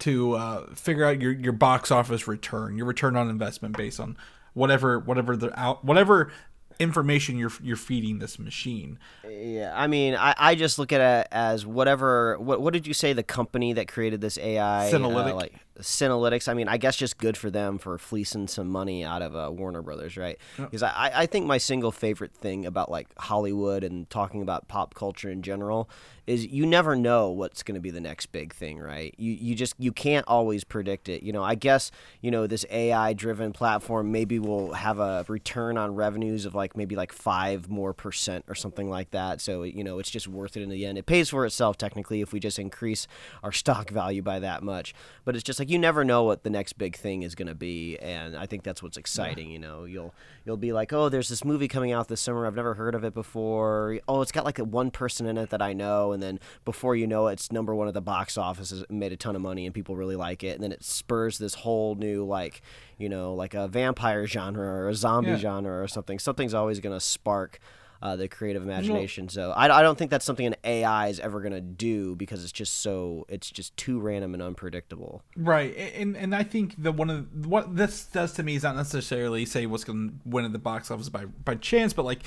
[0.00, 4.16] to uh, figure out your, your box office return, your return on investment based on
[4.54, 6.32] whatever whatever the out whatever
[6.78, 8.98] information you're you're feeding this machine.
[9.28, 12.38] Yeah, I mean, I, I just look at it as whatever.
[12.38, 13.12] What what did you say?
[13.12, 15.30] The company that created this AI, Cinelytic.
[15.30, 16.48] uh, like Cinelytics.
[16.48, 19.50] I mean, I guess just good for them for fleecing some money out of uh,
[19.52, 20.38] Warner Brothers, right?
[20.56, 24.94] Because I, I think my single favorite thing about like Hollywood and talking about pop
[24.94, 25.88] culture in general
[26.26, 29.14] is you never know what's going to be the next big thing, right?
[29.16, 31.22] You you just you can't always predict it.
[31.22, 35.78] You know, I guess you know this AI driven platform maybe will have a return
[35.78, 39.40] on revenues of like maybe like five more percent or something like that.
[39.40, 40.98] So you know, it's just worth it in the end.
[40.98, 43.06] It pays for itself technically if we just increase
[43.42, 44.94] our stock value by that much.
[45.24, 47.54] But it's just like you never know what the next big thing is going to
[47.54, 49.50] be, and I think that's what's exciting.
[49.50, 52.46] You know, you'll you'll be like, oh, there's this movie coming out this summer.
[52.46, 53.98] I've never heard of it before.
[54.08, 56.94] Oh, it's got like a one person in it that I know, and then before
[56.96, 58.72] you know it, it's number one at the box office.
[58.72, 60.54] It made a ton of money, and people really like it.
[60.54, 62.62] And then it spurs this whole new like,
[62.98, 65.36] you know, like a vampire genre or a zombie Yeah.
[65.38, 66.18] genre or something.
[66.18, 67.58] Something's always going to spark.
[68.02, 69.28] Uh, the creative imagination.
[69.28, 72.42] So I, I don't think that's something an AI is ever going to do because
[72.42, 75.22] it's just so it's just too random and unpredictable.
[75.36, 78.76] Right, and and I think that one of what this does to me is not
[78.76, 82.22] necessarily say what's going to win at the box office by by chance, but like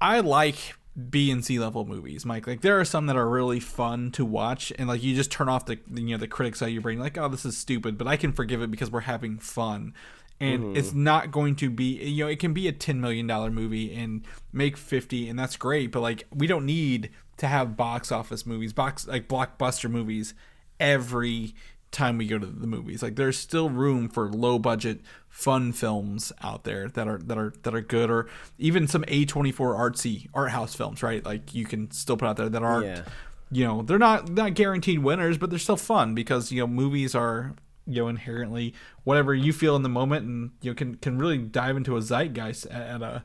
[0.00, 0.74] I like
[1.10, 2.46] B and C level movies, Mike.
[2.46, 5.48] Like there are some that are really fun to watch, and like you just turn
[5.48, 7.98] off the you know the critics out of your brain, like oh this is stupid,
[7.98, 9.92] but I can forgive it because we're having fun.
[10.40, 10.76] And mm-hmm.
[10.76, 13.94] it's not going to be, you know, it can be a ten million dollar movie
[13.94, 15.92] and make fifty, and that's great.
[15.92, 20.34] But like, we don't need to have box office movies, box like blockbuster movies
[20.80, 21.54] every
[21.94, 23.02] time we go to the movies.
[23.02, 27.54] Like there's still room for low budget fun films out there that are that are
[27.62, 31.24] that are good or even some A24 artsy art house films, right?
[31.24, 33.02] Like you can still put out there that aren't Yeah.
[33.50, 37.14] you know, they're not not guaranteed winners, but they're still fun because you know movies
[37.14, 37.54] are
[37.86, 41.38] you know inherently whatever you feel in the moment and you know can can really
[41.38, 43.24] dive into a zeitgeist at, at a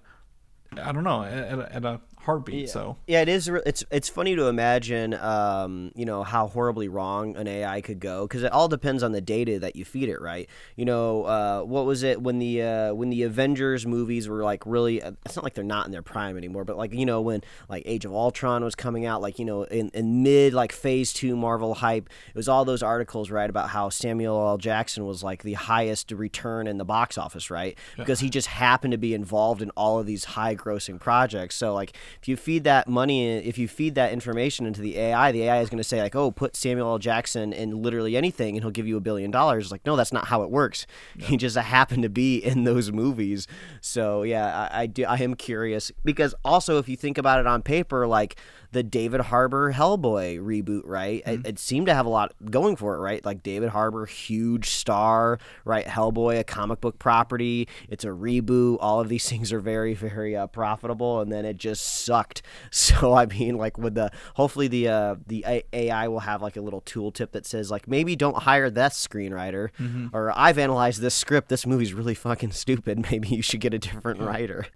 [0.78, 2.70] I don't know, at a, at a heartbeat.
[2.70, 3.48] So Yeah, it is.
[3.48, 8.28] It's it's funny to imagine, um, you know, how horribly wrong an AI could go
[8.28, 10.50] because it all depends on the data that you feed it, right?
[10.76, 14.64] You know, uh, what was it when the uh, when the Avengers movies were like
[14.66, 15.02] really?
[15.02, 17.42] uh, It's not like they're not in their prime anymore, but like you know when
[17.70, 21.14] like Age of Ultron was coming out, like you know in, in mid like Phase
[21.14, 24.58] Two Marvel hype, it was all those articles right about how Samuel L.
[24.58, 27.78] Jackson was like the highest return in the box office, right?
[27.98, 31.56] Because he just happened to be involved in all of these high grossing projects.
[31.56, 35.32] So like if you feed that money, if you feed that information into the AI,
[35.32, 37.00] the AI is going to say like, oh, put Samuel L.
[37.00, 39.72] Jackson in literally anything, and he'll give you a billion dollars.
[39.72, 40.86] Like, no, that's not how it works.
[41.18, 43.48] He just happened to be in those movies.
[43.82, 45.06] So yeah, I, I do.
[45.06, 48.38] I am curious because also if you think about it on paper, like
[48.72, 51.24] the David Harbour Hellboy reboot, right?
[51.26, 53.24] It, it seemed to have a lot going for it, right?
[53.26, 55.86] Like David Harbour, huge star, right?
[55.86, 57.68] Hellboy, a comic book property.
[57.90, 58.78] It's a reboot.
[58.80, 62.42] All of these things are very, very uh, profitable, and then it just sucked.
[62.72, 66.58] So I mean, like with the hopefully the uh, the A- AI will have like
[66.58, 69.70] a little tooltip that says like maybe don't hire that screenwriter,
[70.14, 71.50] or I've analyzed this script.
[71.50, 73.00] This movie's really fucking stupid.
[73.12, 74.68] Maybe you should get a different writer.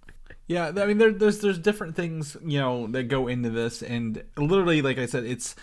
[0.46, 4.22] Yeah, I mean, there, there's there's different things you know that go into this, and
[4.36, 5.54] literally, like I said, it's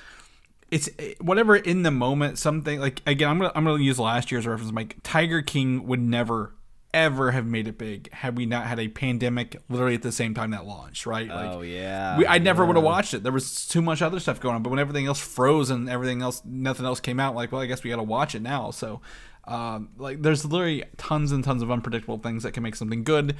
[0.72, 0.90] it's
[1.20, 2.40] whatever in the moment.
[2.40, 4.72] Something like again, I'm gonna I'm gonna use last year's reference.
[4.72, 6.56] Like Tiger King would never
[6.94, 10.34] ever have made it big had we not had a pandemic literally at the same
[10.34, 11.06] time that launched.
[11.06, 11.28] Right?
[11.28, 13.24] Like, Oh, yeah, we, I never would have watched it.
[13.24, 14.64] There was too much other stuff going on.
[14.64, 17.36] But when everything else froze and everything else, nothing else came out.
[17.36, 18.72] Like, well, I guess we got to watch it now.
[18.72, 19.02] So,
[19.46, 23.36] um, like, there's literally tons and tons of unpredictable things that can make something good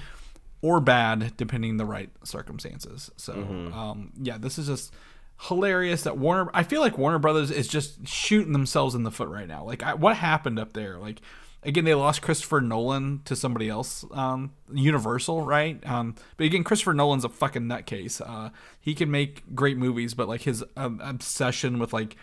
[0.62, 3.10] or bad depending the right circumstances.
[3.18, 4.94] So, um, yeah, this is just
[5.42, 6.50] hilarious that Warner.
[6.54, 9.64] I feel like Warner Brothers is just shooting themselves in the foot right now.
[9.64, 10.98] Like, I, what happened up there?
[10.98, 11.22] Like.
[11.64, 15.80] Again, they lost Christopher Nolan to somebody else, um, Universal, right?
[15.88, 18.20] Um, but again, Christopher Nolan's a fucking nutcase.
[18.20, 22.16] Uh, he can make great movies, but like his um, obsession with like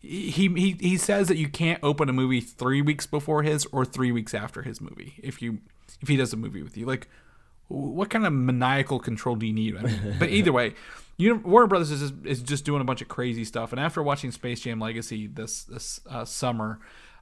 [0.00, 3.84] he he he says that you can't open a movie three weeks before his or
[3.84, 5.58] three weeks after his movie if you
[6.00, 6.86] if he does a movie with you.
[6.86, 7.06] Like,
[7.68, 9.76] what kind of maniacal control do you need?
[9.76, 10.74] I mean, but either way,
[11.16, 13.72] you know, Warner Brothers is just, is just doing a bunch of crazy stuff.
[13.72, 16.78] And after watching Space Jam Legacy this this uh, summer,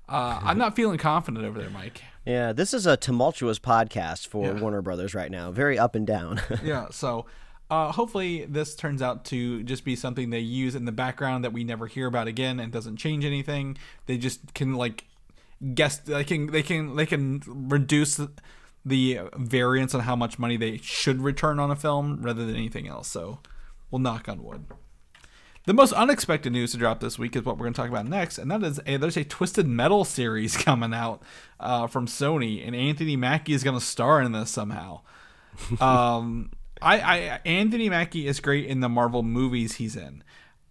[0.09, 2.03] uh, I'm not feeling confident over there, Mike.
[2.27, 5.51] Yeah, this is a tumultuous podcast for Warner Brothers right now.
[5.51, 6.41] Very up and down.
[6.65, 6.87] yeah.
[6.91, 7.27] So,
[7.71, 11.53] uh, hopefully this turns out to just be something they use in the background that
[11.53, 13.77] we never hear about again and doesn't change anything.
[14.07, 15.05] They just can like
[15.75, 18.21] guess they can they can they can reduce
[18.85, 22.87] the variance on how much money they should return on a film rather than anything
[22.87, 23.09] else.
[23.09, 23.41] So
[23.91, 24.67] we'll knock on wood.
[25.67, 28.07] The most unexpected news to drop this week is what we're going to talk about
[28.07, 31.23] next, and that is a, there's a Twisted Metal series coming out
[31.59, 35.01] uh, from Sony, and Anthony Mackie is going to star in this somehow.
[35.81, 36.51] um,
[36.83, 40.23] I, I Anthony Mackie is great in the Marvel movies he's in.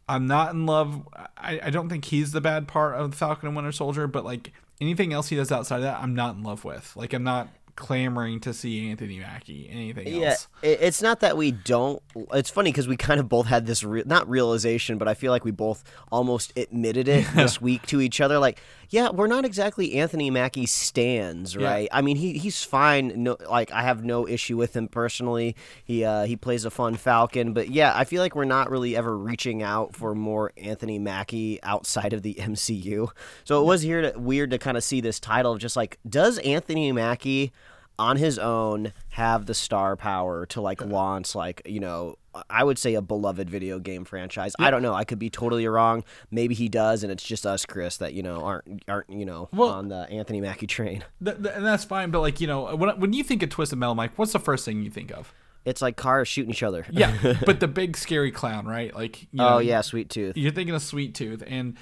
[0.07, 1.07] I'm not in love.
[1.37, 4.51] I, I don't think he's the bad part of Falcon and Winter Soldier, but like
[4.79, 6.95] anything else he does outside of that, I'm not in love with.
[6.95, 9.67] Like I'm not clamoring to see Anthony Mackie.
[9.71, 10.47] Anything Yeah, else?
[10.61, 12.01] it- it's not that we don't.
[12.33, 15.31] It's funny because we kind of both had this re- not realization, but I feel
[15.31, 18.37] like we both almost admitted it this week to each other.
[18.39, 18.61] Like,
[18.93, 21.67] yeah, we're not exactly Anthony Mackie stands, Yeah.
[21.67, 21.89] right?
[21.91, 23.23] I mean, he he's fine.
[23.23, 25.55] No, like I have no issue with him personally.
[25.83, 28.95] He uh, he plays a fun Falcon, but yeah, I feel like we're not really
[28.95, 33.09] ever reaching out for more Anthony Mackie outside of the MCU.
[33.43, 35.97] So it was here to, weird to kind of see this title of just like,
[36.07, 37.51] does Anthony Mackie
[37.97, 42.15] on his own have the star power to like launch like you know
[42.49, 45.67] i would say a beloved video game franchise i don't know i could be totally
[45.67, 49.25] wrong maybe he does and it's just us chris that you know aren't aren't you
[49.25, 52.11] know Well- on the anthony mackie train Th- th- and that's fine.
[52.11, 54.65] But like you know, when when you think of Twisted Metal, Mike, what's the first
[54.65, 55.33] thing you think of?
[55.65, 58.93] it's like cars shooting each other Yeah, but the big scary clown, right?
[58.93, 61.77] Like you know, oh yeah sweet tooth you're thinking of Sweet Tooth, and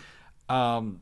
[0.49, 1.01] um,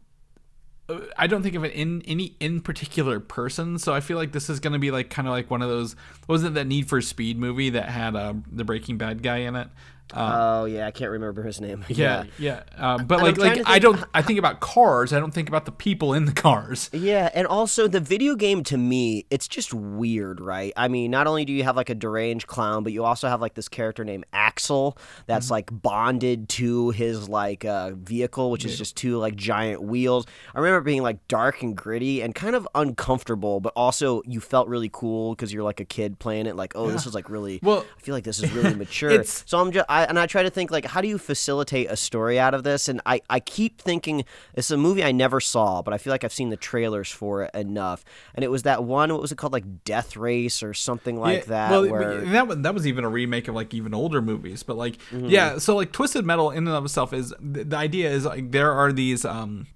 [1.18, 3.78] I don't think of it in any in particular person.
[3.78, 5.70] So I feel like this is going to be like kind of like one of
[5.70, 5.96] those.
[6.28, 9.68] Wasn't that Need for Speed movie that had uh, the Breaking Bad guy in it?
[10.14, 12.64] Uh, oh yeah i can't remember his name yeah, yeah.
[12.78, 14.04] Uh, but And like, like to I don't.
[14.14, 15.14] I think about cars.
[15.14, 16.90] I don't think about the people in the cars.
[17.10, 20.74] Yeah, and also the video game to me, it's just weird, right?
[20.76, 23.40] I mean, not only do you have like a deranged clown, but you also have
[23.42, 25.54] like this character named Axel that's Mm-hmm.
[25.54, 30.26] like bonded to his like uh, vehicle, which is just two like giant wheels.
[30.54, 34.68] I remember being like dark and gritty and kind of uncomfortable, but also you felt
[34.68, 36.56] really cool because you're like a kid playing it.
[36.56, 37.60] Like, oh, this is like really.
[37.64, 39.24] Well, I feel like this is really mature.
[39.24, 41.96] so I'm just, I, and I try to think like, how do you facilitate a
[41.96, 42.88] story out of this?
[42.88, 46.24] And I, I keep thinking it's a movie I never saw, but I feel like
[46.24, 48.06] I've seen the trailers for it enough.
[48.36, 51.40] And it was that one, what was it called, like Death Race or something like
[51.40, 51.72] Yeah, that.
[51.72, 54.78] Well, where that was that was even a remake of like even older movies, but
[54.78, 55.28] like Mm-hmm.
[55.28, 55.58] yeah.
[55.58, 58.72] So like Twisted Metal in and of itself is the, the idea is like there
[58.72, 59.68] are these um.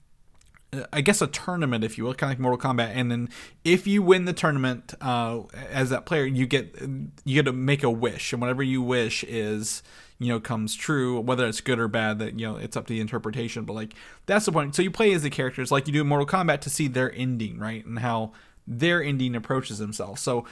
[0.92, 3.30] I guess a tournament, if you will, kind of like Mortal Kombat, and then
[3.64, 6.76] if you win the tournament uh, as that player, you get
[7.24, 9.84] you get to make a wish, and whatever you wish is
[10.20, 12.20] you know comes true, whether it's good or bad.
[12.20, 13.94] That you know it's up to the interpretation, but like
[14.26, 14.76] that's the point.
[14.76, 17.14] So you play as the characters like you do in Mortal Kombat to see their
[17.14, 18.32] ending, right, and how
[18.68, 20.22] their ending approaches themselves.
[20.22, 20.46] So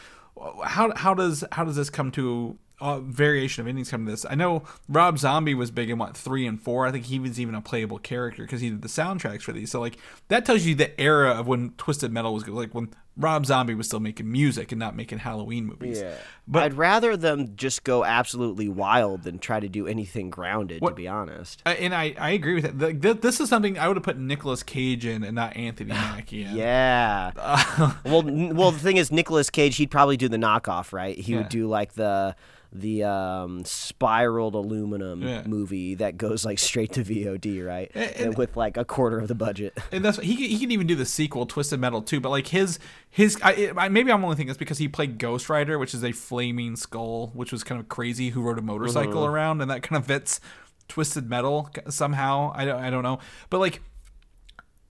[0.64, 4.26] how how does how does this come to uh, variation of endings come to this?
[4.30, 6.88] I know Rob Zombie was big in what three and four.
[6.88, 9.72] I think he was even a playable character because he did the soundtracks for these.
[9.72, 9.98] So like
[10.30, 13.88] that tells you the era of when Twisted Metal was like when Rob Zombie was
[13.88, 16.00] still making music and not making Halloween movies.
[16.02, 16.16] Yeah.
[16.48, 20.92] But I'd rather them just go absolutely wild than try to do anything grounded, to
[20.92, 21.62] be honest.
[21.66, 22.80] and I, I agree with that.
[22.80, 25.90] Th- th- This is something I would have put Nicolas Cage in and not Anthony
[25.94, 26.56] Mackie in.
[26.56, 27.32] Yeah.
[27.36, 31.18] Uh, well, n- well, the thing is, Nicolas Cage, he'd probably do the knockoff, right?
[31.18, 31.40] He Yeah.
[31.40, 32.36] would do like the
[32.74, 35.44] the um, spiraled aluminum Yeah.
[35.46, 37.92] movie that goes like straight to VOD, right?
[37.94, 39.78] And- And with like a quarter of the budget.
[39.92, 42.22] and that's he he can even do the sequel Twisted Metal too.
[42.22, 42.80] But like his
[43.12, 46.04] his I, I, maybe I'm only thinking it's because he played Ghost Rider, which is
[46.04, 49.32] a flaming skull, which was kind of crazy, who rode a motorcycle uh-huh.
[49.32, 50.40] around, and that kind of fits
[50.88, 52.52] Twisted Metal somehow.
[52.56, 53.20] I don't I don't know,
[53.50, 53.82] but like.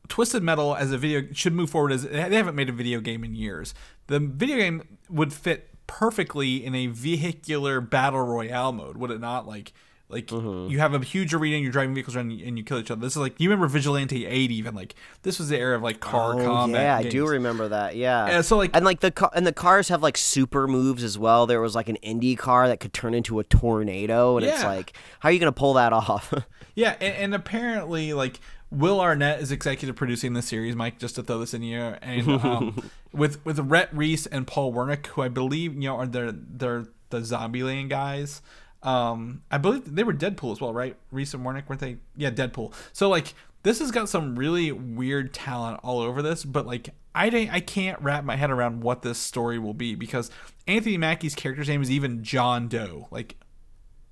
[0.07, 3.23] Twisted Metal as a video should move forward as they haven't made a video game
[3.23, 3.73] in years.
[4.07, 9.47] The video game would fit perfectly in a vehicular battle royale mode, would it not?
[9.47, 9.71] Like
[10.11, 12.91] like you have a huge arena and you're driving vehicles around and you kill each
[12.91, 13.01] other.
[13.01, 15.99] This is like you remember Vigilante 8 even like this was the era of like
[15.99, 16.81] car Oh combat.
[16.81, 17.95] yeah, I do remember that.
[17.95, 18.27] Yeah.
[18.27, 21.47] Yeah, so, like- and like the and the cars have like super moves as well.
[21.47, 24.93] There was like an Indy car that could turn into a tornado, and it's like,
[25.19, 26.33] how are you gonna pull that off?
[26.73, 28.39] Yeah, and, and apparently, like
[28.71, 30.73] Will Arnett is executive producing the series.
[30.73, 34.71] Mike, just to throw this in here, and um, with with Rhett Reese and Paul
[34.73, 38.41] Wernick, who I believe you know are they're they're the Zombieland guys.
[38.83, 40.95] Um, I believe they were Deadpool as well, right?
[41.11, 41.97] Reese and Wernick weren't they?
[42.15, 42.73] Yeah, Deadpool.
[42.93, 47.49] So like this has got some really weird talent all over this, but like I
[47.51, 50.31] I can't wrap my head around what this story will be because
[50.67, 53.35] Anthony Mackie's character's name is even John Doe, like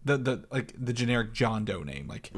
[0.05, 2.29] the the like the generic John Doe name, like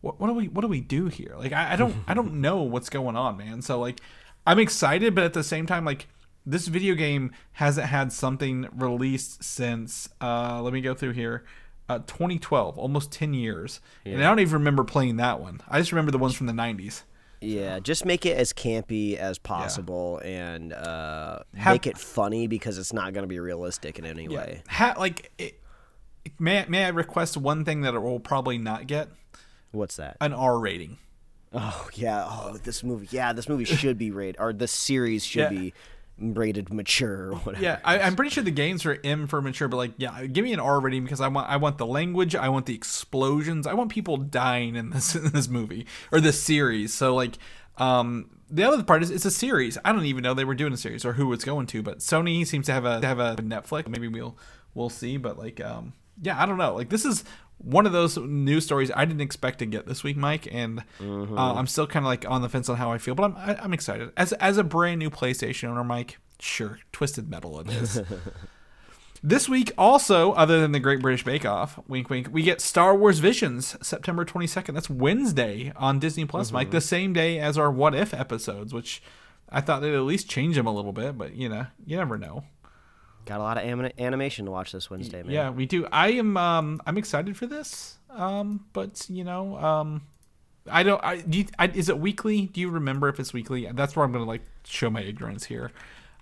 [0.00, 1.34] what, what do we what do we do here?
[1.36, 3.60] Like I, I don't I don't know what's going on, man.
[3.62, 4.00] So like
[4.46, 6.06] I'm excited, but at the same time, like
[6.50, 11.44] this video game hasn't had something released since uh let me go through here.
[11.90, 15.62] Uh, 2012, almost 10 years, and I don't even remember playing that one.
[15.70, 17.02] I just remember the ones from the 90s.
[17.40, 22.76] Yeah, just make it as campy as possible and uh, Have- make it funny because
[22.76, 24.62] it's not going to be realistic in any way.
[24.68, 25.62] Ha- like, it,
[26.38, 29.08] may may I request one thing that it will probably not get
[29.70, 30.18] What's that?
[30.20, 30.98] an R rating.
[31.54, 32.26] Oh yeah.
[32.28, 33.08] Oh, this movie.
[33.10, 35.58] Yeah, this movie should be rated, or this series should Yeah.
[35.58, 35.74] be
[36.18, 37.64] rated mature or whatever.
[37.64, 40.44] Yeah, I, I'm pretty sure the games are M for mature, but like, yeah, give
[40.44, 43.66] me an R rating because I want I want the language, I want the explosions,
[43.66, 46.92] I want people dying in this in this movie or this series.
[46.92, 47.38] So like,
[47.76, 49.78] um, the other part is it's a series.
[49.84, 51.98] I don't even know they were doing a series or who it's going to, but
[51.98, 53.88] Sony seems to have a have a Netflix.
[53.88, 54.36] Maybe we'll
[54.74, 56.74] we'll see, but like, um, yeah, I don't know.
[56.74, 57.24] Like this is
[57.58, 61.54] one of those news stories I didn't expect to get this week, Mike, and uh,
[61.54, 63.56] I'm still kind of like on the fence on how I feel, but I'm I,
[63.62, 66.18] I'm excited as as a brand new PlayStation owner, Mike.
[66.40, 68.00] Sure, Twisted Metal it is.
[69.22, 72.94] This week, also, other than the Great British Bake Off, wink wink, we get Star
[72.94, 74.74] Wars Visions, September 22nd.
[74.74, 79.02] That's Wednesday on Disney Plus, Mike, the same day as our What If episodes, which
[79.48, 82.16] I thought they'd at least change them a little bit, but you know, you never
[82.16, 82.44] know.
[83.24, 85.32] Got a lot of anim- animation to watch this Wednesday, man.
[85.32, 85.86] Yeah, we do.
[85.92, 87.98] I am um I'm excited for this.
[88.10, 90.02] Um, but you know, um
[90.70, 92.46] I don't I do you, I, is it weekly?
[92.46, 93.68] Do you remember if it's weekly?
[93.72, 95.72] That's where I'm going to like show my ignorance here.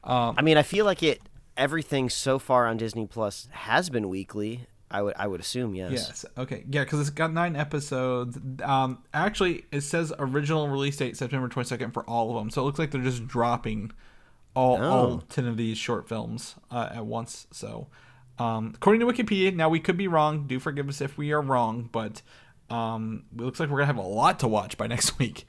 [0.04, 1.20] I mean, I feel like it.
[1.56, 4.66] Everything so far on Disney Plus has been weekly.
[4.90, 5.14] I would.
[5.16, 5.90] I would assume yes.
[5.90, 6.24] Yes.
[6.36, 6.64] Okay.
[6.70, 8.38] Yeah, because it's got nine episodes.
[8.62, 12.50] Um, actually, it says original release date September twenty second for all of them.
[12.50, 13.90] So it looks like they're just dropping
[14.56, 15.22] all all Oh.
[15.28, 17.46] ten of these short films uh, at once.
[17.52, 17.86] So,
[18.38, 20.46] um, according to Wikipedia, now we could be wrong.
[20.46, 22.22] Do forgive us if we are wrong, but
[22.70, 25.46] um, it looks like we're gonna have a lot to watch by next week.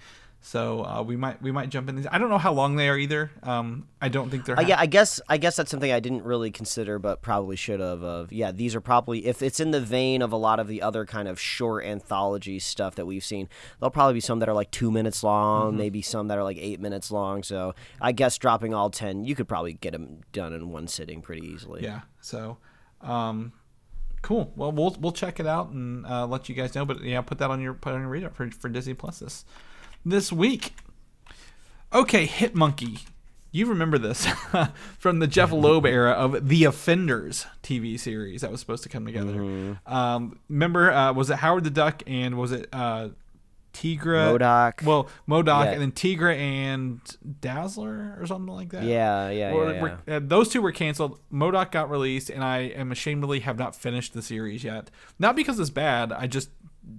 [0.47, 2.07] So uh, we might we might jump in these.
[2.09, 3.31] I don't know how long they are either.
[3.43, 4.57] Um, I don't think they're.
[4.57, 7.81] Uh, yeah, I guess I guess that's something I didn't really consider, but probably should
[7.81, 8.01] have.
[8.01, 10.81] Of yeah, these are probably if it's in the vein of a lot of the
[10.81, 13.49] other kind of short anthology stuff that we've seen,
[13.81, 15.77] there'll probably be some that are like two minutes long, Mm-hmm.
[15.79, 17.43] maybe some that are like eight minutes long.
[17.43, 21.21] So I guess dropping all ten, you could probably get them done in one sitting
[21.21, 21.83] pretty easily.
[21.83, 22.01] Yeah.
[22.21, 22.57] So,
[23.01, 23.51] um,
[24.21, 24.53] cool.
[24.55, 26.85] Well, we'll we'll check it out and uh, let you guys know.
[26.85, 29.43] But yeah, put that on your put on your radar for for Disney Plus this
[30.09, 30.73] this week.
[31.93, 32.99] Okay, Hit Monkey.
[33.51, 34.27] You remember this
[34.99, 39.05] from the Jeph Loeb era of The Offenders TV series that was supposed to come
[39.05, 39.79] together.
[39.85, 43.09] Um, remember, uh, was it Howard the Duck and was it uh,
[43.73, 44.37] Tigra?
[44.37, 44.83] MODOK.
[44.83, 45.71] Well, MODOK Yeah.
[45.71, 46.99] and then Tigra and
[47.39, 48.83] Dazzler or something like that.
[48.83, 51.19] Yeah, yeah, yeah, were- uh, those two were canceled.
[51.31, 54.91] MODOK got released, and I am ashamedly have not finished the series yet.
[55.19, 56.11] Not because it's bad.
[56.11, 56.49] I just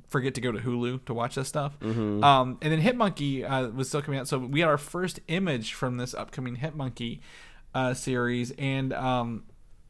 [0.09, 1.79] forget to go to Hulu to watch this stuff.
[1.81, 2.23] Mm-hmm.
[2.23, 5.75] Um, and then Hitmonkey uh, was still coming out, so we had our first image
[5.75, 7.21] from this upcoming Hitmonkey
[7.75, 9.45] uh, series, and um,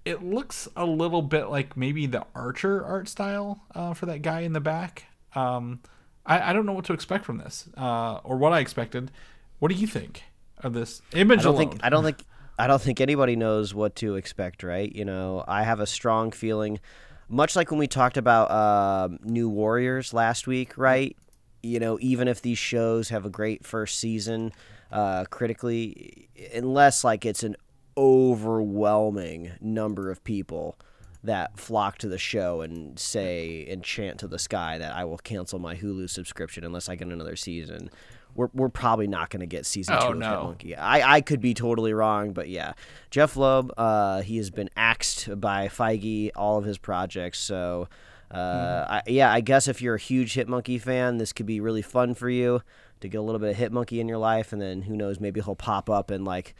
[0.04, 4.40] it looks a little bit like maybe the Archer art style uh, for that guy
[4.40, 5.04] in the back.
[5.34, 5.80] Um,
[6.24, 9.10] I, I don't know what to expect from this, uh, or what I expected.
[9.58, 10.22] What do you think
[10.58, 11.70] of this image I don't alone?
[11.70, 12.24] think I don't think
[12.58, 14.92] I don't think anybody knows what to expect, right?
[14.92, 16.80] You know, I have a strong feeling,
[17.28, 21.16] much like when we talked about um New Warriors last week, right?
[21.62, 24.52] You know, even if these shows have a great first season,
[24.92, 27.56] uh, critically, unless like it's an
[27.96, 30.76] overwhelming number of people
[31.24, 35.18] that flock to the show and say and chant to the sky that I will
[35.18, 37.90] cancel my Hulu subscription unless I get another season.
[38.38, 40.30] We're, we're probably not going to get season Oh, two of no.
[40.30, 40.76] Hit Monkey.
[40.76, 42.74] I, I could be totally wrong, but yeah,
[43.10, 47.40] Jeph Loeb, uh, he has been axed by Feige all of his projects.
[47.40, 47.88] So,
[48.30, 51.82] uh, I, yeah, I guess if you're a huge Hitmonkey fan, this could be really
[51.82, 52.62] fun for you
[53.00, 55.40] to get a little bit of Hitmonkey in your life, and then who knows, maybe
[55.40, 56.54] he'll pop up in like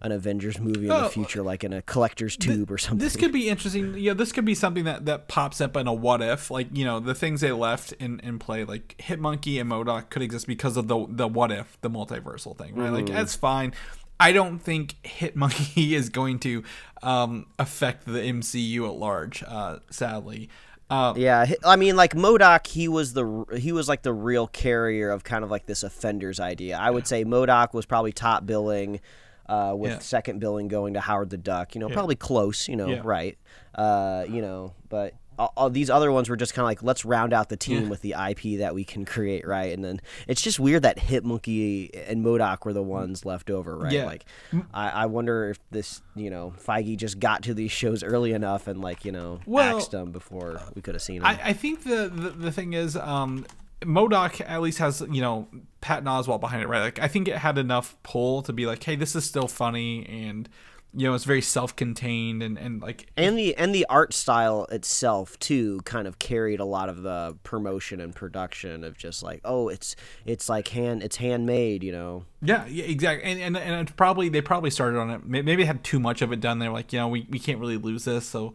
[0.00, 2.98] an Avengers movie in Oh, the future, like in a collector's tube or something.
[2.98, 3.94] This could be interesting.
[3.96, 6.84] Yeah, this could be something that, that pops up in a what if, like you
[6.84, 10.76] know the things they left in, in play, like Hitmonkey and MODOK could exist because
[10.76, 12.90] of the the what if, the multiversal thing, right?
[12.92, 13.72] Like that's fine.
[14.20, 16.62] I don't think Hitmonkey is going to
[17.02, 19.42] um, affect the MCU at large.
[19.42, 20.48] Uh, sadly,
[20.88, 25.10] uh, Yeah, I mean, like MODOK, he was the he was like the real carrier
[25.10, 26.76] of kind of like this offenders idea.
[26.76, 29.00] I would say MODOK was probably top billing,
[29.48, 29.98] uh, with Yeah.
[30.00, 31.74] second billing going to Howard the Duck.
[31.74, 32.68] You know, probably close.
[32.68, 33.00] You know, Yeah.
[33.04, 33.38] right?
[33.74, 37.04] Uh, you know, but all, all these other ones were just kind of like let's
[37.04, 39.72] round out the team with the IP that we can create, right?
[39.72, 43.92] And then it's just weird that Hitmonkey and MODOK were the ones left over, right?
[43.92, 44.04] Yeah.
[44.04, 44.24] Like,
[44.72, 48.68] I, I wonder if this, you know, Feige just got to these shows early enough
[48.68, 51.26] and like you know Well, axed them before we could have seen them.
[51.26, 53.44] I, I think the, the the thing is, um,
[53.84, 55.48] MODOK at least has you know
[55.80, 56.80] Patton Oswalt behind it, right?
[56.80, 60.06] Like I think it had enough pull to be like, hey, this is still funny,
[60.06, 60.48] and
[60.96, 65.38] you know it's very self-contained and and like and the and the art style itself
[65.40, 69.68] too kind of carried a lot of the promotion and production of just like oh
[69.68, 72.24] it's it's like hand it's handmade you know?
[72.42, 75.26] Yeah, yeah exactly and, and and it's probably they probably started on it.
[75.26, 76.58] Maybe they had too much of it done.
[76.60, 78.26] They're like you know we, we can't really lose this.
[78.26, 78.54] So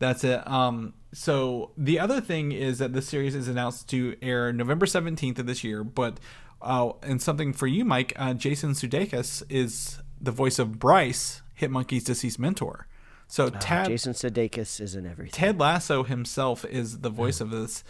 [0.00, 4.52] that's it um so the other thing is that the series is announced to air
[4.52, 6.18] november 17th of this year but
[6.60, 12.02] uh and something for you mike uh, jason sudeikis is the voice of bryce hitmonkey's
[12.02, 12.88] deceased mentor
[13.28, 17.84] so tad jason sudeikis is in everything Ted Lasso himself is the voice of this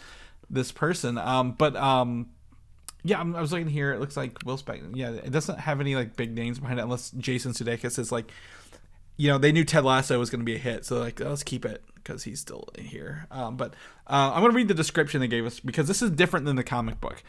[0.51, 1.17] this person.
[1.17, 2.29] Um, but um,
[3.03, 3.93] yeah, I'm, I was looking here.
[3.93, 4.91] It looks like Will Spector.
[4.93, 8.31] Yeah, it doesn't have any like big names behind it, unless Jason Sudeikis is like,
[9.21, 11.43] you know, they knew Ted Lasso was going to be a hit, so like let's
[11.43, 13.27] keep it because he's still in here.
[13.29, 13.75] Um, but
[14.07, 16.55] uh, I'm going to read the description they gave us because this is different than
[16.55, 17.21] the comic book.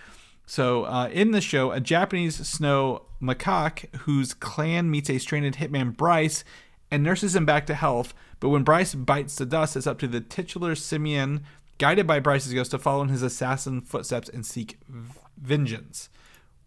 [0.47, 5.95] So, uh, in the show, a Japanese snow macaque whose clan meets a stranded hitman
[5.95, 6.45] Bryce
[6.91, 8.15] and nurses him back to health.
[8.41, 11.45] But when Bryce bites the dust, it's up to the titular simian,
[11.77, 14.79] guided by Bryce's ghost, to follow in his assassin footsteps and seek
[15.37, 16.09] vengeance,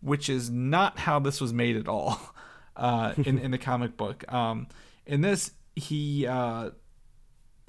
[0.01, 2.19] which is not how this was made at all
[2.75, 4.31] uh, in in the comic book.
[4.31, 4.67] Um,
[5.05, 6.25] in this, he.
[6.27, 6.71] Uh,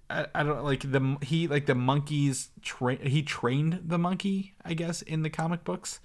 [0.09, 4.74] I, I don't like the he like the monkeys train he trained the monkey I
[4.74, 5.99] guess in the comic books,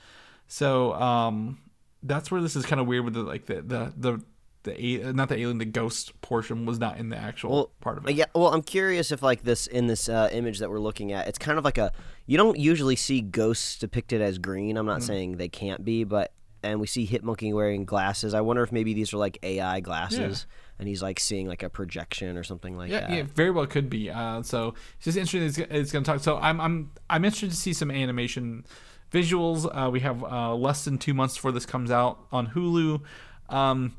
[0.48, 1.60] so um
[2.02, 4.24] that's where this is kind of weird with the like the the the
[4.64, 8.00] the a- not the alien the ghost portion was not in the actual well, part
[8.00, 8.16] of it.
[8.16, 11.28] Yeah, well, I'm curious if like this in this uh, image that we're looking at,
[11.28, 11.92] it's kind of like a
[12.26, 14.78] you don't usually see ghosts depicted as green.
[14.78, 15.08] I'm not Mm.
[15.08, 18.34] saying they can't be, but and we see Hitmonkey wearing glasses.
[18.34, 20.46] I wonder if maybe these are like AI glasses,
[20.82, 23.10] and he's like seeing like a projection or something like Yeah, that.
[23.12, 24.10] yeah, it very well could be.
[24.10, 25.44] Uh, so it's just interesting.
[25.44, 26.20] It's, it's going to talk.
[26.20, 28.66] So I'm I'm I'm interested to see some animation
[29.14, 29.66] visuals.
[29.72, 33.02] Uh, we have uh, less than two months before this comes out on Hulu.
[33.50, 33.96] Um,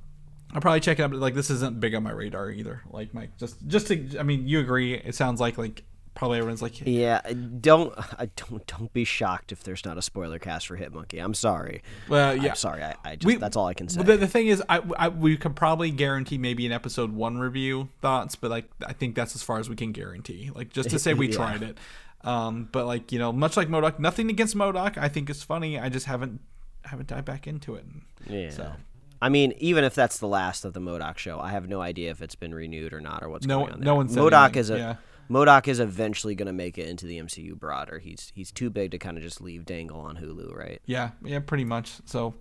[0.53, 1.11] I'll probably check it out.
[1.13, 2.83] But like this isn't big on my radar either.
[2.91, 4.19] Like Mike, just just to.
[4.19, 4.95] I mean, you agree?
[4.95, 7.21] It sounds like like probably everyone's like, Yeah,
[7.61, 11.23] don't I don't don't be shocked if there's not a spoiler cast for Hitmonkey.
[11.23, 11.83] I'm sorry.
[12.09, 12.51] well, yeah.
[12.51, 12.83] I'm sorry.
[12.83, 14.03] I, I just We- that's all I can say.
[14.03, 17.89] The, the thing is, I, I we could probably guarantee maybe an episode one review
[18.01, 20.51] thoughts, but like I think that's as far as we can guarantee.
[20.55, 21.35] Like just to say we Yeah.
[21.37, 21.79] tried it.
[22.25, 24.97] Um, but like you know, much like MODOK, nothing against MODOK.
[24.99, 25.79] I think it's funny.
[25.79, 26.41] I just haven't
[26.85, 27.85] haven't dived back into it.
[28.29, 28.51] yeah.
[28.51, 28.73] So
[29.21, 32.11] I mean, even if that's the last of the MODOK show, I have no idea
[32.11, 33.81] if it's been renewed or not or what's No- going on.
[33.81, 33.95] no there.
[33.95, 34.97] one said MODOK anything, is a yeah.
[35.31, 37.99] MODOK is eventually going to make it into the MCU broader.
[37.99, 40.81] He's he's too big to kind of just leave Dangle on Hulu, right?
[40.87, 41.97] yeah, yeah, pretty much.
[42.05, 42.35] So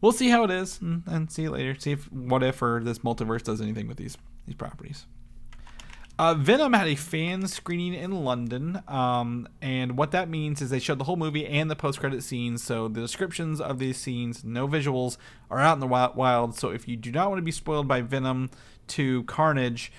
[0.00, 1.74] we'll see how it is and, and see you later.
[1.78, 4.16] See if what if or this multiverse does anything with these
[4.46, 5.06] these properties.
[6.18, 10.78] Uh, Venom had a fan screening in London, um, and what that means is they
[10.78, 12.62] showed the whole movie and the post-credit scenes.
[12.62, 15.18] So the descriptions of these scenes, no visuals,
[15.50, 16.54] are out in the wild.
[16.56, 18.48] So if you do not want to be spoiled by Venom
[18.88, 19.92] to Carnage,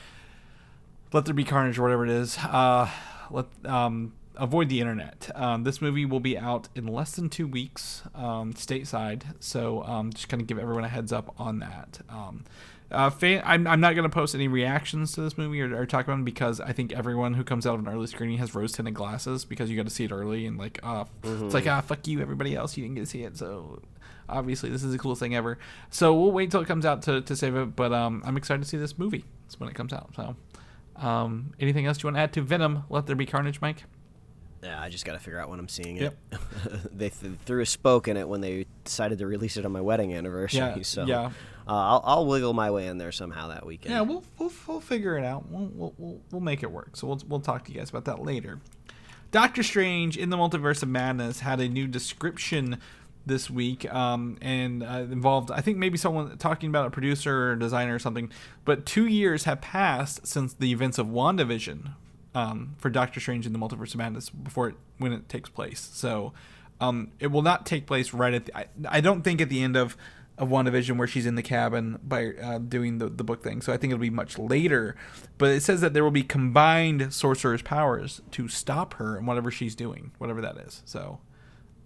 [1.14, 2.38] let there be carnage or whatever it is.
[2.38, 2.89] Uh,
[3.32, 5.30] let um, avoid the internet.
[5.36, 9.24] Um, this movie will be out in less than two weeks, um, stateside.
[9.39, 11.99] So um, just kind of give everyone a heads up on that.
[12.10, 12.45] Um,
[12.89, 15.86] uh, fan, I'm, I'm not going to post any reactions to this movie or, or
[15.86, 18.55] talk about it because I think everyone who comes out of an early screening has
[18.55, 21.68] rose tinted glasses because you got to see it early and like uh, it's like
[21.68, 23.82] ah fuck you everybody else you didn't get to see it so
[24.30, 25.58] obviously this is the coolest thing ever
[25.89, 28.64] so we'll wait till it comes out to, to save it but um, I'm excited
[28.64, 30.38] to see this movie it's when it comes out so
[30.98, 32.84] um, anything else you want to add to Venom?
[32.89, 33.84] Let there be carnage, Mike.
[34.64, 36.18] Yeah, I just got to figure out when I'm seeing it.
[36.32, 36.41] Yep.
[36.93, 39.82] they th- threw a spoke in it when they decided to release it on my
[39.82, 40.60] wedding anniversary.
[40.60, 41.26] Yeah, so yeah.
[41.26, 41.30] uh,
[41.68, 43.93] I'll, I'll wiggle my way in there somehow that weekend.
[43.93, 45.48] Yeah, we'll we'll, we'll figure it out.
[45.50, 46.98] We'll, we'll we'll we'll make it work.
[46.98, 48.60] So we'll we'll talk to you guys about that later.
[49.32, 52.80] Doctor Strange in the Multiverse of Madness had a new description
[53.28, 57.55] this week, um, and uh, involved I think maybe someone talking about a producer or
[57.55, 58.32] designer or something.
[58.65, 61.93] But two years have passed since the events of WandaVision
[62.34, 65.89] um, for Doctor Strange in the Multiverse of Madness before it when it takes place.
[65.93, 66.34] So
[66.80, 68.57] um, it will not take place right at the.
[68.57, 69.97] I, I don't think at the end of
[70.38, 73.61] of WandaVision where she's in the cabin by uh, doing the, the book thing.
[73.61, 74.95] So I think it'll be much later.
[75.38, 79.49] But it says that there will be combined sorcerer's powers to stop her and whatever
[79.49, 80.84] she's doing, whatever that is.
[80.86, 81.19] So,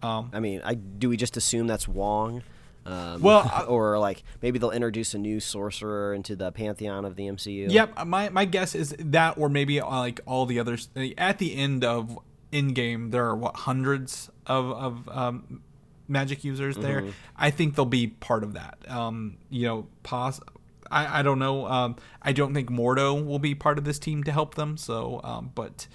[0.03, 2.43] um, I mean, I do we just assume that's Wong?
[2.85, 7.15] Um, Well, I- or like maybe they'll introduce a new sorcerer into the pantheon of
[7.15, 7.71] the MCU.
[7.71, 8.05] yep.
[8.07, 10.89] My my guess is that, or maybe uh, like all the others.
[11.17, 12.17] At the end of
[12.51, 15.61] Endgame, there are what hundreds of of um,
[16.07, 17.05] magic users there.
[17.37, 18.77] I think they'll be part of that.
[18.89, 20.39] Um, you know, pos.
[20.89, 21.67] I, I don't know.
[21.67, 24.75] Um, I don't think Mordo will be part of this team to help them.
[24.75, 25.87] So, um, but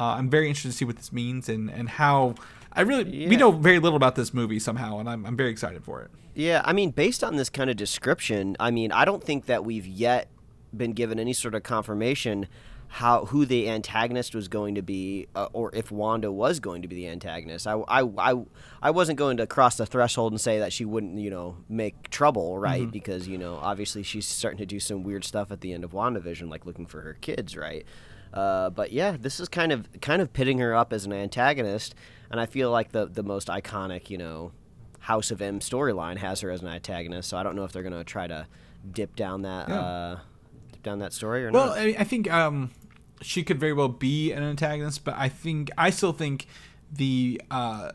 [0.00, 2.36] uh, I'm very interested to see what this means and and how.
[2.78, 5.84] I really we know very little about this movie somehow, and I'm I'm very excited
[5.84, 6.10] for it.
[6.34, 9.64] Yeah, I mean, based on this kind of description, I mean, I don't think that
[9.64, 10.28] we've yet
[10.76, 12.46] been given any sort of confirmation
[12.90, 16.88] how who the antagonist was going to be, uh, or if Wanda was going to
[16.88, 17.66] be the antagonist.
[17.66, 18.42] I, I, I,
[18.80, 22.08] I wasn't going to cross the threshold and say that she wouldn't, you know, make
[22.10, 22.90] trouble, right?
[22.90, 25.90] Because you know, obviously she's starting to do some weird stuff at the end of
[25.90, 27.84] WandaVision, like looking for her kids, right?
[28.32, 31.94] Uh, but yeah, this is kind of kind of pitting her up as an antagonist,
[32.30, 34.52] and I feel like the the most iconic, you know,
[35.00, 37.28] House of M storyline has her as an antagonist.
[37.28, 38.46] So I don't know if they're gonna try to
[38.92, 39.80] dip down that Yeah.
[39.80, 40.18] uh,
[40.72, 41.78] dip down that story or Well, not.
[41.78, 42.70] I, I think um,
[43.22, 46.46] she could very well be an antagonist, but I think I still think
[46.92, 47.92] the uh,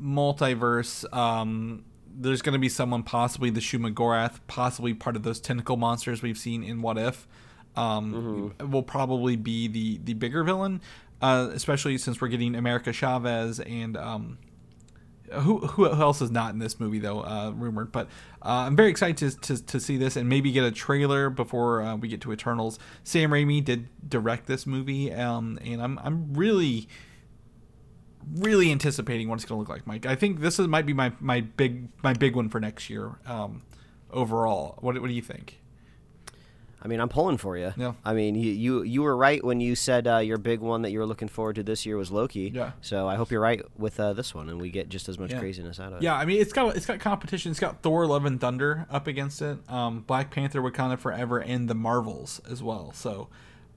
[0.00, 1.04] multiverse.
[1.14, 5.76] Um, there's going to be someone, possibly the Shuma Gorath, possibly part of those tentacle
[5.78, 7.26] monsters we've seen in What If.
[7.74, 10.82] Um, Will probably be the the bigger villain,
[11.22, 14.38] uh, especially since we're getting America Chavez and um,
[15.32, 18.06] who who else is not in this movie though uh, rumored but
[18.42, 21.80] uh, i'm very excited to, to, to see this and maybe get a trailer before
[21.80, 22.78] uh, we get to eternals.
[23.04, 26.88] Sam raimi did direct this movie um, and i'm i'm really
[28.34, 30.06] really anticipating what it's going to look like mike.
[30.06, 33.18] I think this is might be my my big my big one for next year
[33.26, 33.62] um,
[34.10, 34.78] overall.
[34.80, 35.61] What, what do you think
[36.84, 37.72] I mean, I'm pulling for you.
[37.76, 37.92] Yeah.
[38.04, 40.90] I mean, you you, you were right when you said uh, your big one that
[40.90, 42.50] you were looking forward to this year was Loki.
[42.54, 42.72] Yeah.
[42.80, 45.30] So I hope you're right with uh, this one, and we get just as much
[45.30, 45.38] Yeah.
[45.38, 46.02] craziness out of it.
[46.02, 47.50] Yeah, I mean it's got it's got competition.
[47.50, 51.68] It's got Thor: Love and Thunder up against it, um, Black Panther: Wakanda Forever, and
[51.68, 52.92] the Marvels as well.
[52.92, 53.28] So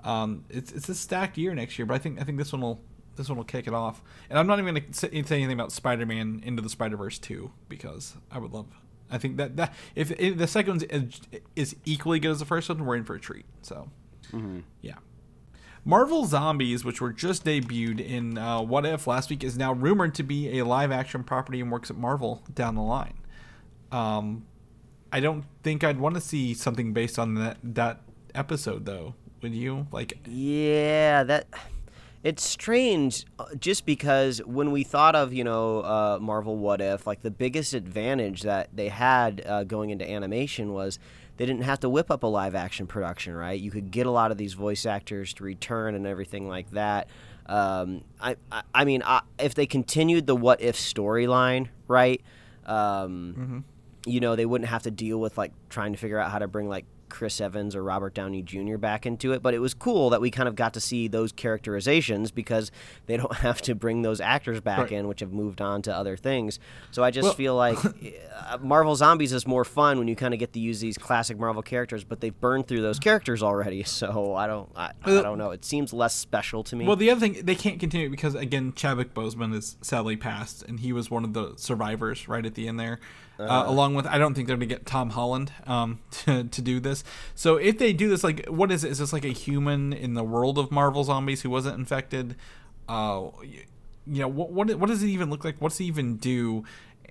[0.03, 1.85] um, it's it's a stacked year next year.
[1.85, 2.81] But I think I think this one will
[3.15, 4.01] this one will kick it off.
[4.29, 7.51] And I'm not even going to say say anything about Spider-Man into the Spider-Verse two
[7.69, 8.67] because I would love.
[9.09, 11.21] I think that that if, if the second one is,
[11.55, 13.45] is equally good as the first one, we're in for a treat.
[13.61, 13.89] So
[14.81, 14.95] yeah.
[15.87, 20.15] Marvel Zombies, which were just debuted in uh, What If last week, is now rumored
[20.15, 23.19] to be a live action property and works at Marvel down the line.
[23.91, 24.47] Um,
[25.11, 28.01] I don't think I'd want to see something based on that that
[28.33, 29.13] episode though.
[29.41, 30.17] Would you like?
[30.25, 31.47] Yeah, that
[32.25, 37.05] it's strange uh, just because when we thought of, you know, uh, Marvel What If,
[37.05, 40.97] like the biggest advantage that they had uh, going into animation was
[41.37, 43.61] they didn't have to whip up a live action production, right?
[43.61, 47.09] You could get a lot of these voice actors to return and everything like that.
[47.45, 52.23] Um, I, I, I mean, I, if they continued the What If storyline, right?
[52.65, 53.65] Um,
[54.07, 56.47] you know, they wouldn't have to deal with like trying to figure out how to
[56.47, 58.77] bring like Chris Evans or Robert Downey Jr.
[58.77, 59.41] back into it.
[59.41, 62.71] But it was cool that we kind of got to see those characterizations because
[63.05, 64.91] they don't have to bring those actors back Right.
[64.93, 66.59] in, which have moved on to other things.
[66.91, 67.77] So I just Well- feel like
[68.49, 71.37] uh, Marvel Zombies is more fun when you kind of get to use these classic
[71.39, 73.83] Marvel characters, but they've burned through those characters already.
[73.83, 75.51] So I don't, I, I don't know.
[75.51, 76.85] It seems less special to me.
[76.85, 80.79] Well, the other thing they can't continue because again, Chadwick Boseman is sadly passed, and
[80.79, 82.99] he was one of the survivors right at the end there.
[83.37, 86.79] Uh, along with, I don't think they're gonna get Tom Holland um, to to do
[86.79, 87.03] this.
[87.33, 88.91] So if they do this, like, what is it?
[88.91, 92.35] Is this like a human in the world of Marvel zombies who wasn't infected?
[92.87, 95.55] Uh, you know, what what what does it even look like?
[95.59, 96.63] What's he even do?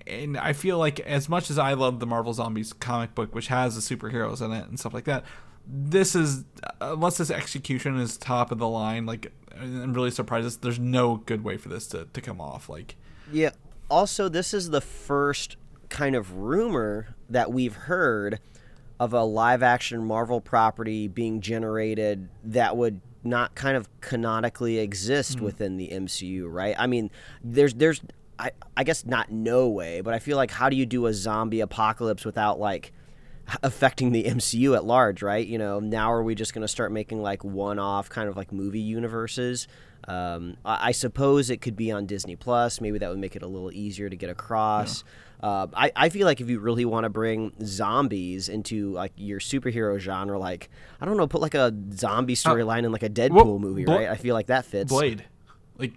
[0.07, 3.47] And I feel like as much as I love the Marvel Zombies comic book, which
[3.47, 5.23] has the superheroes in it and stuff like that,
[5.65, 6.43] this is
[6.81, 10.45] unless this execution is top of the line, like I'm really surprised.
[10.45, 12.69] This, there's no good way for this to, to come off.
[12.69, 12.95] Like,
[13.31, 13.51] Yeah.
[13.89, 15.57] Also, this is the first
[15.89, 18.39] kind of rumor that we've heard
[18.99, 25.41] of a live action Marvel property being generated that would not kind of canonically exist
[25.41, 26.75] within the MCU, right?
[26.77, 27.09] I mean,
[27.43, 28.01] there's there's
[28.37, 31.13] I I guess not no way, but I feel like how do you do a
[31.13, 32.93] zombie apocalypse without like
[33.63, 35.45] affecting the MCU at large, right?
[35.45, 38.51] You know, now are we just going to start making like one-off kind of like
[38.51, 39.67] movie universes?
[40.07, 42.81] Um, I, I suppose it could be on Disney Plus.
[42.81, 45.03] Maybe that would make it a little easier to get across.
[45.41, 49.39] Uh, I, I feel like if you really want to bring zombies into like your
[49.39, 50.69] superhero genre, like
[50.99, 53.97] I don't know, put like a zombie storyline in like a Deadpool well, movie, Bla-
[53.97, 54.09] right?
[54.09, 54.91] I feel like that fits.
[54.91, 55.25] Blade,
[55.77, 55.93] like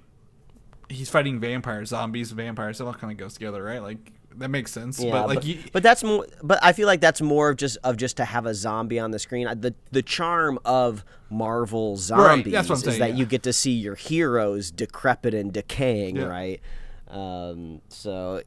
[0.89, 2.79] he's fighting vampires, zombies, vampires.
[2.79, 3.83] That all kind of goes together, right?
[3.83, 5.01] Like that makes sense.
[5.01, 6.27] Yeah, but like, but, you, but that's more.
[6.43, 9.11] But I feel like that's more of just of just to have a zombie on
[9.11, 9.47] the screen.
[9.47, 13.17] The the charm of Marvel zombies what I'm is that yeah.
[13.17, 16.25] you get to see your heroes decrepit and decaying, Yeah.
[16.25, 16.61] right?
[17.09, 18.43] Um, so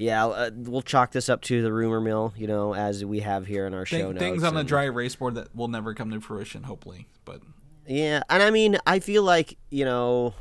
[0.00, 3.48] yeah, uh, we'll chalk this up to the rumor mill, you know, as we have
[3.48, 4.18] here in our show thing- notes.
[4.20, 7.08] things on the dry erase board that will never come to fruition, hopefully.
[7.24, 7.42] But
[7.84, 10.34] Yeah, and I mean, I feel like you know,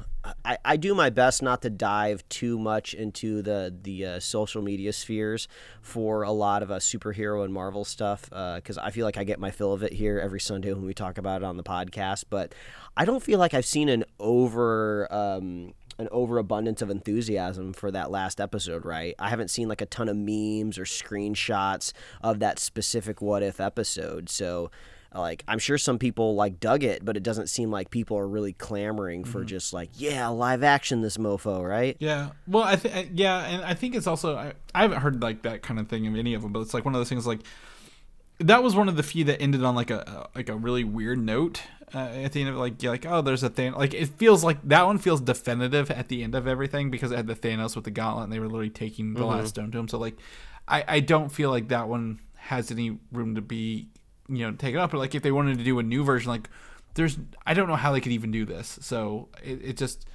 [0.46, 4.62] I, I do my best not to dive too much into the the uh, social
[4.62, 5.48] media spheres
[5.82, 9.40] for a lot of uh, superhero and Marvel stuff because I feel like I get
[9.40, 12.26] my fill of it here every Sunday when we talk about it on the podcast.
[12.30, 12.54] But
[12.96, 15.12] I don't feel like I've seen an over.
[15.12, 19.16] Um, an overabundance of enthusiasm for that last episode, right?
[19.18, 23.60] I haven't seen like a ton of memes or screenshots of that specific what if
[23.60, 24.30] episode.
[24.30, 24.70] So,
[25.16, 28.28] like I'm sure some people like dug it, but it doesn't seem like people are
[28.28, 29.48] really clamoring for Mm-hmm.
[29.48, 31.96] just like yeah, live action this mofo, right?
[32.00, 32.32] Yeah.
[32.48, 35.64] Well, I think yeah, and I think it's also I, I haven't heard like that
[35.64, 37.40] kind of thing of any of them, but it's like one of those things like
[38.40, 41.18] that was one of the few that ended on like a like a really weird
[41.18, 41.64] note
[41.94, 42.60] uh, at the end of it.
[42.60, 43.74] Like you're like oh, there's a thing.
[43.74, 47.16] Like it feels like that one feels definitive at the end of everything because it
[47.18, 49.78] had the Thanos with the gauntlet and they were literally taking the last stone to
[49.78, 49.88] him.
[49.88, 50.18] So like,
[50.68, 53.90] I I don't feel like that one has any room to be
[54.28, 54.92] you know taken up.
[54.92, 56.50] But like if they wanted to do a new version, like
[56.96, 58.80] there's I don't know how they could even do this.
[58.82, 60.06] So it, it just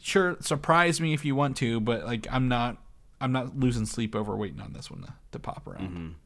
[0.00, 2.78] sure surprise me if you want to but like i'm not
[3.20, 6.16] i'm not losing sleep over waiting on this one to, to pop around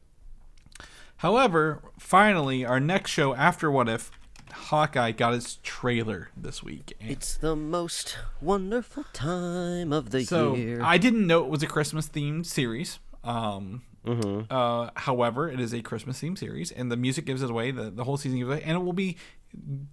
[1.19, 4.11] however finally our next show after what if
[4.67, 10.81] hawkeye got its trailer this week It's the most wonderful time of the so year.
[10.83, 13.83] i didn't know it was a christmas themed series um
[14.51, 17.73] uh, however, it is a Christmas themed series, and the music gives it away.
[17.73, 19.19] The, the whole season gives it away, and it will be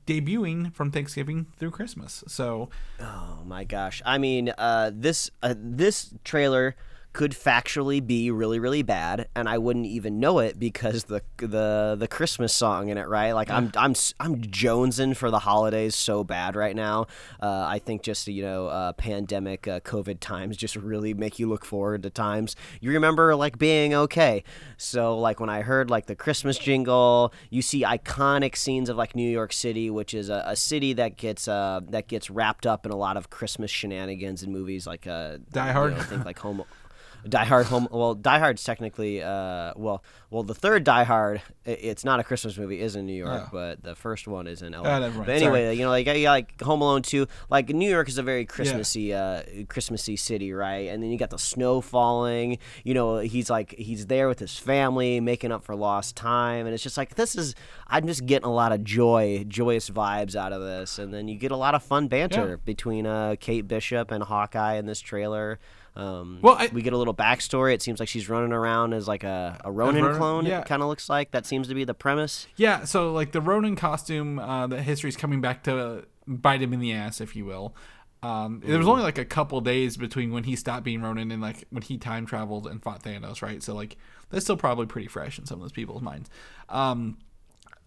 [0.05, 2.23] debuting from Thanksgiving through Christmas.
[2.27, 2.69] So,
[3.01, 4.01] Oh my gosh!
[4.05, 6.77] I mean, uh, this uh, this trailer
[7.15, 11.95] could factually be really really bad, and I wouldn't even know it because the the
[11.97, 13.31] the Christmas song in it, right?
[13.31, 17.07] Like I'm I'm I'm jonesing for the holidays so bad right now.
[17.41, 21.47] Uh, I think just you know, uh, pandemic, uh, COVID times just really make you
[21.47, 24.43] look forward to times you remember like being okay.
[24.75, 29.15] So like when I heard like the Christmas jingle, you see iconic scenes of like
[29.15, 32.85] New York City, which is a, a city that gets uh, that gets wrapped up
[32.85, 35.95] in a lot of Christmas shenanigans in movies like uh, Die you Hard.
[35.95, 36.65] know, think like Home.
[37.27, 37.87] Die Hard Home.
[37.91, 42.57] Well, Die Hard's technically uh, well, well, the third Die Hard, it's not a Christmas
[42.57, 43.49] movie, is in New York, Oh.
[43.51, 45.09] but the first one is in LA.
[45.09, 48.17] But anyway, you know, like, you got, like Home Alone two, like New York is
[48.17, 50.89] a very Christmassy, uh, Christmassy city, right?
[50.89, 52.57] And then you got the snow falling.
[52.83, 56.73] You know, he's like he's there with his family, making up for lost time, and
[56.73, 57.55] it's just like this is.
[57.87, 61.35] I'm just getting a lot of joy, joyous vibes out of this, and then you
[61.37, 62.55] get a lot of fun banter Yeah.
[62.65, 65.59] between uh, Kate Bishop and Hawkeye in this trailer.
[65.95, 67.73] Um, Well, I- we get a little backstory.
[67.73, 70.17] It seems like she's running around as like a, a Ronin Ronin?
[70.17, 70.45] clone.
[70.45, 70.59] Yeah.
[70.59, 72.47] It kind of looks like that seems to be the premise.
[72.57, 76.79] Yeah, so like the Ronin costume, uh, the history's coming back to bite him in
[76.79, 77.75] the ass, if you will.
[78.23, 81.41] Um, there was only like a couple days between when he stopped being Ronin and
[81.43, 83.61] like when he time traveled and fought Thanos, right?
[83.61, 83.97] So like
[84.31, 86.29] that's still probably pretty fresh in some of those people's minds.
[86.67, 87.19] Um,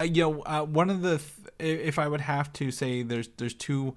[0.00, 1.18] uh, you know, uh, one of the
[1.58, 3.96] th- if I would have to say, there's there's two,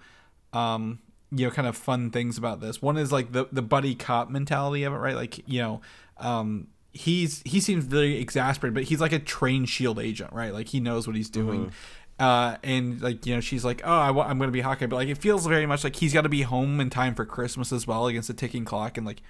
[0.51, 0.99] um,
[1.31, 2.81] you know, kind of fun things about this.
[2.81, 5.15] One is like the the buddy cop mentality of it, right?
[5.15, 5.81] Like you know,
[6.17, 10.53] um, he's he seems very exasperated, but he's like a trained Shield agent, right?
[10.53, 11.71] Like he knows what he's doing.
[12.19, 14.85] Uh, and like you know, she's like, "Oh, I wa- I'm going to be Hawkeye,"
[14.85, 17.25] but like it feels very much like he's got to be home in time for
[17.25, 19.23] Christmas as well, against a ticking clock, and like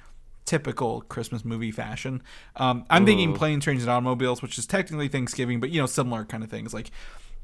[0.44, 2.22] typical Christmas movie fashion.
[2.58, 6.26] Um, I'm thinking planes, trains, and automobiles, which is technically Thanksgiving, but you know, similar
[6.26, 6.74] kind of things.
[6.74, 6.92] Like,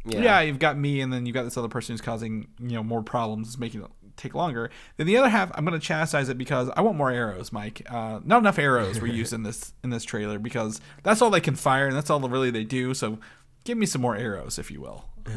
[0.04, 0.20] yeah.
[0.20, 0.42] Yeah.
[0.42, 3.02] you've got me, and then you've got this other person who's causing you know more
[3.04, 4.70] problems, making it take longer.
[4.98, 7.82] Then the other half, I'm going to chastise it because I want more arrows, Mike.
[7.90, 11.42] Uh, not enough arrows were used in this in this trailer because that's all they
[11.42, 12.94] can fire, and that's all really they do.
[12.94, 13.20] So,
[13.64, 15.06] give me some more arrows, if you will.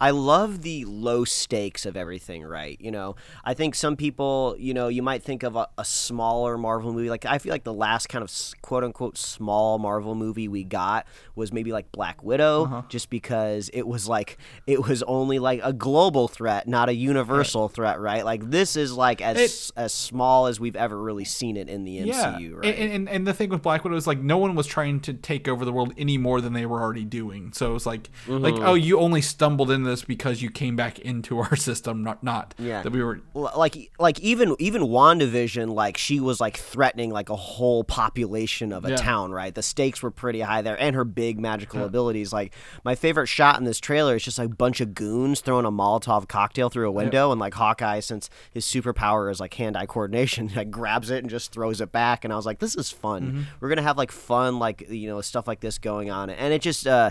[0.00, 2.76] I love the low stakes of everything, right?
[2.80, 6.56] You know, I think some people, you know, you might think of a, a smaller
[6.58, 7.10] Marvel movie.
[7.10, 8.30] Like, I feel like the last kind of
[8.62, 13.86] quote unquote small Marvel movie we got was maybe like Black Widow, just because it
[13.86, 18.24] was like, it was only like a global threat, not a universal threat, right?
[18.24, 21.98] Like, this is like as, as small as we've ever really seen it in the
[22.38, 22.74] MCU, right?
[22.74, 25.12] And, and and the thing with Black Widow is like no one was trying to
[25.14, 27.52] take over the world any more than they were already doing.
[27.52, 28.66] So it was like like Mm-hmm.
[28.66, 32.82] oh you only stumbled this because you came back into our system, not not Yeah.
[32.82, 33.20] that we were.
[33.34, 38.84] Like like even even WandaVision like she was like threatening like a whole population of
[38.84, 38.96] a Yeah.
[38.96, 42.54] town right the stakes were pretty high there and her big magical abilities like
[42.84, 45.72] my favorite shot in this trailer is just like a bunch of goons throwing a
[45.72, 50.50] Molotov cocktail through a window and like Hawkeye since his superpower is like hand-eye coordination
[50.56, 53.14] like grabs it and just throws it back and I was like this is fun
[53.24, 53.42] Mm-hmm.
[53.60, 56.62] we're gonna have like fun like you know stuff like this going on and it
[56.62, 57.10] just uh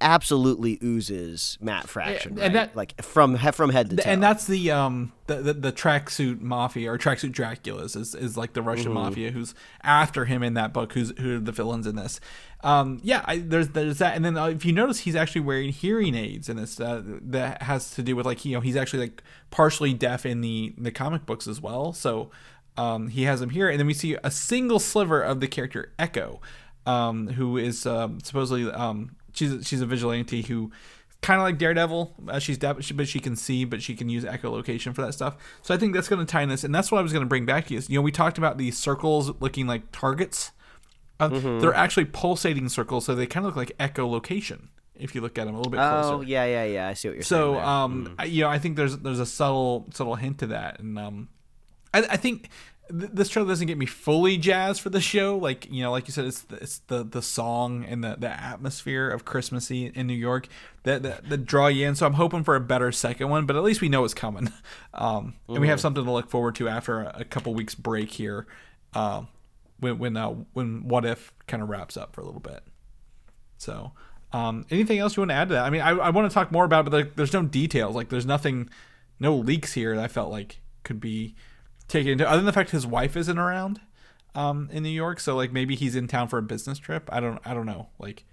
[0.00, 2.52] absolutely oozes Matt Fraction and right?
[2.52, 6.40] that- like from from head to toe And that's the um the the, the tracksuit
[6.40, 10.72] mafia or tracksuit Dracula's is, is like the Russian mafia who's after him in that
[10.72, 10.92] book.
[10.92, 12.20] Who's who are the villains in this?
[12.62, 15.70] Um, yeah, I, there's there's that, and then uh, if you notice, he's actually wearing
[15.70, 16.80] hearing aids in this.
[16.80, 20.40] Uh, that has to do with like you know he's actually like partially deaf in
[20.40, 21.92] the the comic books as well.
[21.92, 22.30] So
[22.76, 25.92] um, he has him here, and then we see a single sliver of the character
[25.98, 26.40] Echo,
[26.86, 30.72] um, who is um, supposedly um, she's a- she's a vigilante who
[31.22, 32.14] kind of like Daredevil.
[32.28, 35.12] Uh, she's deaf, she- but she can see, but she can use echolocation for that
[35.12, 35.36] stuff.
[35.62, 37.24] So I think that's going to tie in this, and that's what I was going
[37.24, 37.78] to bring back to you.
[37.78, 40.50] Is, you know, we talked about these circles looking like targets.
[41.18, 45.38] Uh, They're actually pulsating circles, so they kind of look like echolocation if you look
[45.38, 46.14] at them a little bit closer.
[46.14, 46.88] Oh yeah, yeah, yeah.
[46.88, 47.64] I see what you're So, saying.
[47.64, 50.78] So um, I, you know, I think there's there's a subtle subtle hint to that,
[50.80, 51.28] and um,
[51.94, 52.50] I, I think
[52.88, 55.36] th- this trailer doesn't get me fully jazzed for the show.
[55.36, 58.28] Like you know, like you said, it's the, it's the the song and the the
[58.28, 60.48] atmosphere of Christmassy in New York
[60.84, 61.94] that that, that draw you in.
[61.94, 64.52] So I'm hoping for a better second one, but at least we know it's coming,
[64.94, 68.10] um, and we have something to look forward to after a, a couple weeks break
[68.10, 68.46] here,
[68.94, 69.28] um,
[69.80, 72.62] when when uh, when What If kind of wraps up for a little bit.
[73.58, 73.92] So,
[74.32, 75.64] um, anything else you want to add to that?
[75.64, 77.94] I mean, I, I want to talk more about, it, but like, there's no details.
[77.96, 78.68] Like, there's nothing,
[79.18, 81.34] no leaks here that I felt like could be
[81.88, 82.28] taken into.
[82.28, 83.80] Other than the fact his wife isn't around,
[84.34, 87.08] um, in New York, so like maybe he's in town for a business trip.
[87.12, 87.88] I don't, I don't know.
[87.98, 88.24] Like,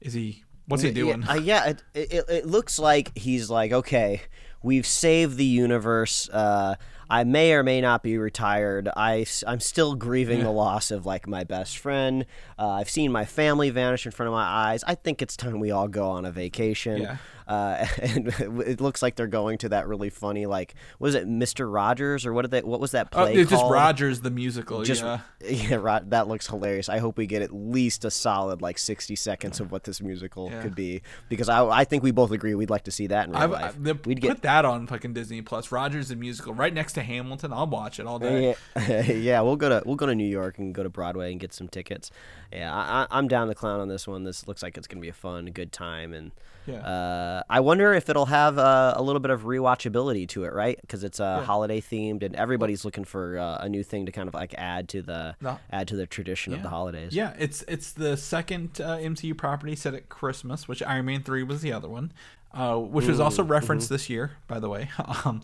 [0.00, 0.44] is he?
[0.66, 1.22] What's he doing?
[1.22, 4.20] Yeah, uh, yeah it, it, it looks like he's like, okay,
[4.62, 6.28] we've saved the universe.
[6.28, 6.74] Uh,
[7.10, 8.88] I may or may not be retired.
[8.94, 12.26] I, I'm still grieving the loss of like my best friend.
[12.58, 14.84] Uh, I've seen my family vanish in front of my eyes.
[14.86, 17.02] I think it's time we all go on a vacation.
[17.02, 17.16] Yeah.
[17.48, 18.28] Uh, and
[18.66, 21.72] it looks like they're going to that really funny, like, was it Mr.
[21.72, 22.60] Rogers or what did they?
[22.62, 23.64] What was that Oh, play it's just?
[23.64, 24.82] Rogers the musical.
[24.82, 25.20] Just yeah.
[25.44, 26.88] yeah, that looks hilarious.
[26.88, 30.50] I hope we get at least a solid like sixty seconds of what this musical
[30.50, 30.60] Yeah.
[30.62, 33.32] could be because I, I think we both agree we'd like to see that in
[33.32, 33.64] real I've, life.
[33.64, 35.72] I've, we'd put get that on fucking Disney Plus.
[35.72, 37.52] Rogers the musical, right next to Hamilton.
[37.52, 38.54] I'll watch it all day.
[38.76, 41.40] yeah, yeah, we'll go to we'll go to New York and go to Broadway and
[41.40, 42.10] get some tickets.
[42.52, 44.24] Yeah, I, I'm down the clown on this one.
[44.24, 46.30] This looks like it's gonna be a fun, good time, and
[46.66, 46.76] Yeah.
[46.80, 50.78] uh, I wonder if it'll have uh, a little bit of rewatchability to it, right?
[50.80, 54.28] Because it's uh, holiday themed, and everybody's looking for uh, a new thing to kind
[54.28, 55.58] of like add to the No.
[55.70, 57.14] add to the tradition of the holidays.
[57.14, 61.42] Yeah, it's it's the second uh, MCU property set at Christmas, which Iron Man three
[61.42, 62.12] was the other one,
[62.54, 64.88] uh, which was also referenced this year, by the way.
[65.24, 65.42] um,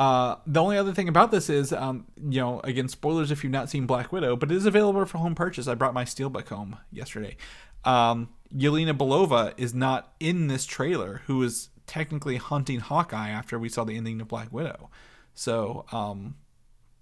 [0.00, 3.52] uh, the only other thing about this is, um, you know, again, spoilers if you've
[3.52, 5.68] not seen Black Widow, but it is available for home purchase.
[5.68, 7.36] I brought my steelbook home yesterday.
[7.84, 13.68] Um, Yelena Belova is not in this trailer, who is technically hunting Hawkeye after we
[13.68, 14.88] saw the ending of Black Widow.
[15.34, 16.36] So, um,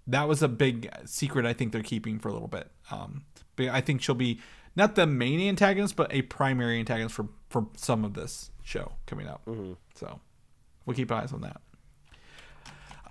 [0.05, 2.69] that was a big secret I think they're keeping for a little bit.
[2.91, 3.23] Um,
[3.55, 4.41] but I think she'll be
[4.75, 9.27] not the main antagonist, but a primary antagonist for for some of this show coming
[9.27, 9.41] up.
[9.95, 10.19] So
[10.85, 11.61] we'll keep eyes on that.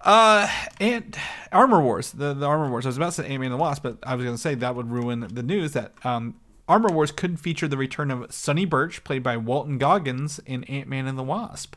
[0.08, 0.48] Uh,
[0.80, 1.18] and
[1.52, 2.86] Armor Wars, the, the Armor Wars.
[2.86, 4.54] I was about to say Ant-Man and the Wasp, but I was going to say
[4.54, 8.64] that would ruin the news that um, Armor Wars could feature the return of Sonny
[8.64, 11.76] Birch, played by Walton Goggins in Ant-Man and the Wasp.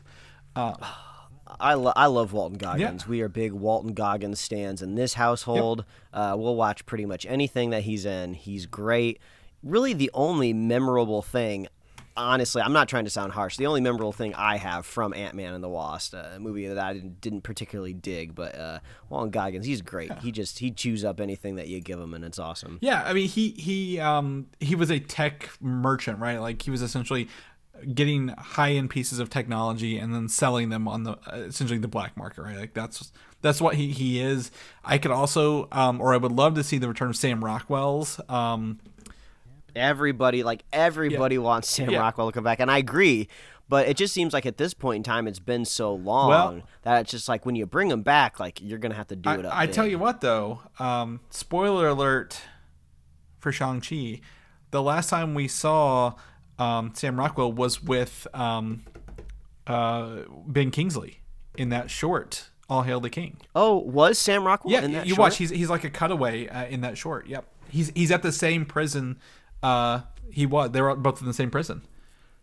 [0.56, 0.72] Uh,
[1.60, 3.06] I, lo- I love Walton Goggins.
[3.06, 5.84] We are big Walton Goggins stands in this household.
[6.10, 8.32] Uh, we'll watch pretty much anything that he's in.
[8.32, 9.20] He's great.
[9.62, 11.68] Really, the only memorable thing,
[12.16, 13.56] honestly, I'm not trying to sound harsh.
[13.56, 16.66] The only memorable thing I have from Ant Man and the Wasp, uh, a movie
[16.66, 20.12] that I didn't, didn't particularly dig, but uh, Walton Goggins, he's great.
[20.18, 22.78] He just he chews up anything that you give him, and it's awesome.
[22.80, 26.38] Yeah, I mean he he um he was a tech merchant, right?
[26.38, 27.28] Like he was essentially
[27.94, 31.88] getting high end pieces of technology and then selling them on the uh, essentially the
[31.88, 32.56] black market, right?
[32.56, 34.50] Like that's that's what he he is.
[34.84, 38.20] I could also um or I would love to see the return of Sam Rockwell's
[38.28, 38.78] um
[39.74, 41.98] Everybody, like everybody, wants Sam Yeah.
[42.00, 43.28] Rockwell to come back, and I agree.
[43.68, 46.62] But it just seems like at this point in time, it's been so long Well-
[46.82, 49.30] that it's just like when you bring him back, like you're gonna have to do
[49.30, 49.46] it.
[49.46, 52.40] Up I, I tell you what though, um spoiler alert
[53.38, 54.20] for Shang-Chi,
[54.72, 56.14] the last time we saw
[56.58, 58.84] um Sam Rockwell was with um
[59.66, 60.16] uh
[60.46, 61.20] Ben Kingsley
[61.56, 63.38] in that short All Hail the King.
[63.54, 65.18] Oh, was Sam Rockwell Yeah, in that you short?
[65.30, 65.36] watch.
[65.38, 67.26] He's he's like a cutaway uh, in that short.
[67.26, 67.46] Yep.
[67.70, 69.18] He's he's at the same prison.
[69.62, 70.00] Uh,
[70.30, 70.70] he was.
[70.70, 71.82] They were both in the same prison.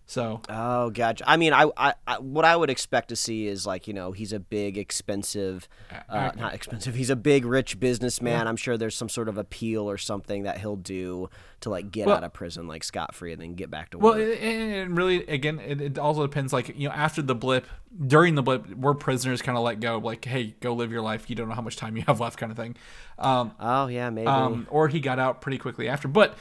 [0.06, 1.24] So Oh, gotcha.
[1.30, 4.12] I mean, I, I, I, what I would expect to see is like, you know,
[4.12, 5.70] he's a big, expensive,
[6.10, 6.96] uh, not expensive.
[6.96, 8.48] He's a big, rich businessman.
[8.48, 12.08] I'm sure there's some sort of appeal or something that he'll do to like get
[12.08, 14.22] Well- out of prison like scot free and then get back to well, work.
[14.22, 16.54] it it really again, it, it also depends.
[16.54, 17.68] Like you know, after the blip,
[18.08, 20.00] during the blip, we're prisoners kind of let go.
[20.00, 21.30] Like, hey, go live your life.
[21.30, 22.76] You don't know how much time you have left, kind of thing.
[23.20, 24.26] Um, oh yeah, maybe.
[24.26, 26.08] um, or he got out pretty quickly after.
[26.08, 26.36] But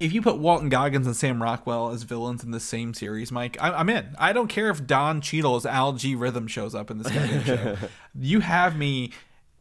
[0.00, 3.56] if you put Walton Goggins and Sam Rockwell as villains in the same series, Mike,
[3.60, 4.14] I, I'm in.
[4.18, 7.76] I don't care if Don Cheadle's Al-G Rhythm shows up in this goddamn show.
[8.20, 9.12] You have me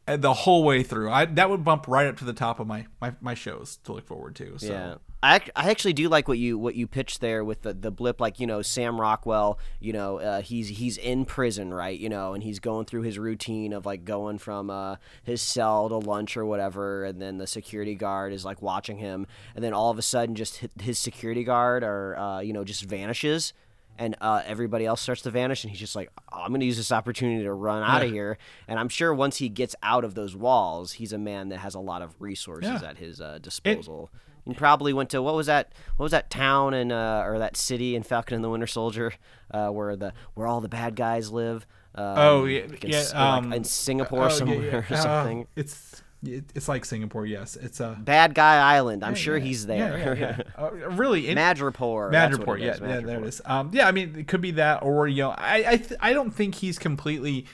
[0.08, 1.12] uh, the whole way through.
[1.12, 3.94] I that would bump right up to the top of my my, my shows to
[3.94, 4.58] look forward to.
[4.58, 4.68] So.
[4.68, 4.96] Yeah.
[5.24, 8.22] I, I actually do like what you what you pitched there with the, the blip
[8.22, 12.34] like you know Sam Rockwell you know uh, he's he's in prison right you know
[12.34, 16.38] and he's going through his routine of like going from uh, his cell to lunch
[16.38, 19.97] or whatever and then the security guard is like watching him and then all of
[19.97, 23.53] a sudden just his security guard or uh, you know just vanishes
[23.99, 26.65] and uh, everybody else starts to vanish and he's just like "Oh, i'm going to
[26.68, 28.38] use this opportunity to run out of here
[28.68, 31.74] and i'm sure once he gets out of those walls he's a man that has
[31.74, 32.89] a lot of resources Yeah.
[32.89, 34.11] at his uh, disposal
[34.48, 35.74] You probably went to what was that?
[35.98, 39.14] What was that town and uh, or that city in Falcon and the Winter Soldier,
[39.52, 41.68] uh, where the where all the bad guys live?
[41.95, 43.00] Um, Oh yeah, like in, yeah.
[43.00, 44.76] Like, um, in Singapore oh, somewhere yeah.
[44.91, 45.48] or Uh, something.
[45.56, 47.26] it's it's like Singapore.
[47.26, 47.98] Yes, it's a.
[48.00, 49.04] Bad Guy Island.
[49.04, 49.98] I'm sure yeah, he's there.
[49.98, 50.43] Yeah, yeah.
[50.58, 52.12] Uh, really, it, Madripoor.
[52.12, 53.41] Madripoor, yeah, is, yeah, there it is.
[53.45, 56.14] Um, yeah, I mean, it could be that, or you know, I I, th- I
[56.14, 57.45] don't think he's completely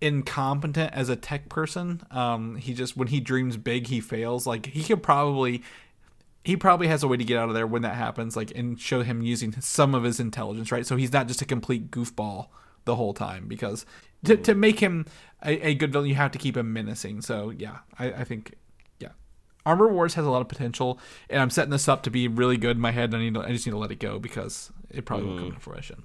[0.00, 2.02] incompetent as a tech person.
[2.10, 4.46] Um, he just when he dreams big, he fails.
[4.46, 5.62] Like he could probably.
[6.46, 8.78] He probably has a way to get out of there when that happens, like and
[8.78, 10.86] show him using some of his intelligence, right?
[10.86, 12.46] So he's not just a complete goofball
[12.84, 13.48] the whole time.
[13.48, 13.84] Because
[14.24, 14.58] to, to mm.
[14.58, 15.06] make him
[15.44, 17.22] a, a good villain, you have to keep him menacing.
[17.22, 18.54] So yeah, I, I think
[19.00, 19.08] yeah,
[19.64, 22.58] Armor Wars has a lot of potential, and I'm setting this up to be really
[22.58, 23.12] good in my head.
[23.12, 25.50] I need to, I just need to let it go because it probably won't come
[25.50, 25.54] mm.
[25.54, 26.04] to fruition.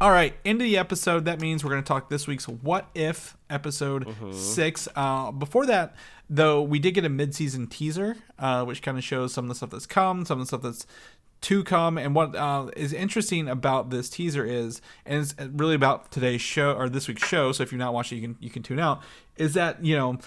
[0.00, 1.26] All right, end of the episode.
[1.26, 4.88] That means we're going to talk this week's What If episode six.
[4.96, 5.94] Uh, before that,
[6.28, 9.54] though, we did get a mid-season teaser, uh, which kind of shows some of the
[9.54, 10.86] stuff that's come, some of the stuff that's
[11.42, 11.98] to come.
[11.98, 16.72] And what uh, is interesting about this teaser is, and it's really about today's show
[16.72, 17.52] or this week's show.
[17.52, 19.02] So if you're not watching, you can you can tune out.
[19.36, 20.18] Is that you know.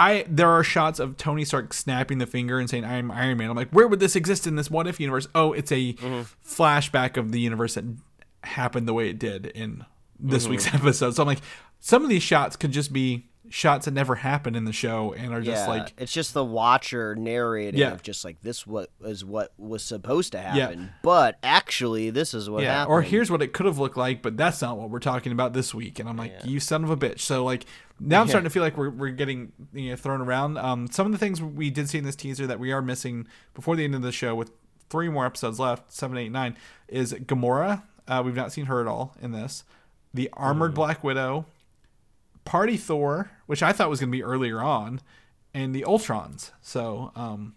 [0.00, 3.50] I there are shots of Tony Stark snapping the finger and saying I'm Iron Man.
[3.50, 5.26] I'm like, where would this exist in this what if universe?
[5.34, 7.82] Oh, it's a flashback of the universe that
[8.48, 9.84] happened the way it did in
[10.18, 11.14] this week's episode.
[11.14, 11.40] So I'm like,
[11.80, 15.32] some of these shots could just be shots that never happened in the show and
[15.32, 17.92] are just yeah, like it's just the watcher narrating Yeah.
[17.92, 20.88] of just like this what is what was supposed to happen, yeah.
[21.02, 22.92] but actually this is what yeah, happened.
[22.92, 25.52] or here's what it could have looked like, but that's not what we're talking about
[25.54, 25.98] this week.
[25.98, 27.20] And I'm like, you son of a bitch.
[27.20, 27.64] So like
[27.98, 30.58] now I'm starting to feel like we're, we're getting you know thrown around.
[30.58, 33.26] Um, some of the things we did see in this teaser that we are missing
[33.54, 34.50] before the end of the show with
[34.90, 36.56] three more episodes left, seven, eight, nine,
[36.88, 37.82] is Gamora.
[38.08, 39.64] Uh, we've not seen her at all in this.
[40.14, 41.46] The armored Black Widow,
[42.44, 45.00] Party Thor, which I thought was going to be earlier on,
[45.52, 46.50] and the Ultrons.
[46.62, 47.54] So um,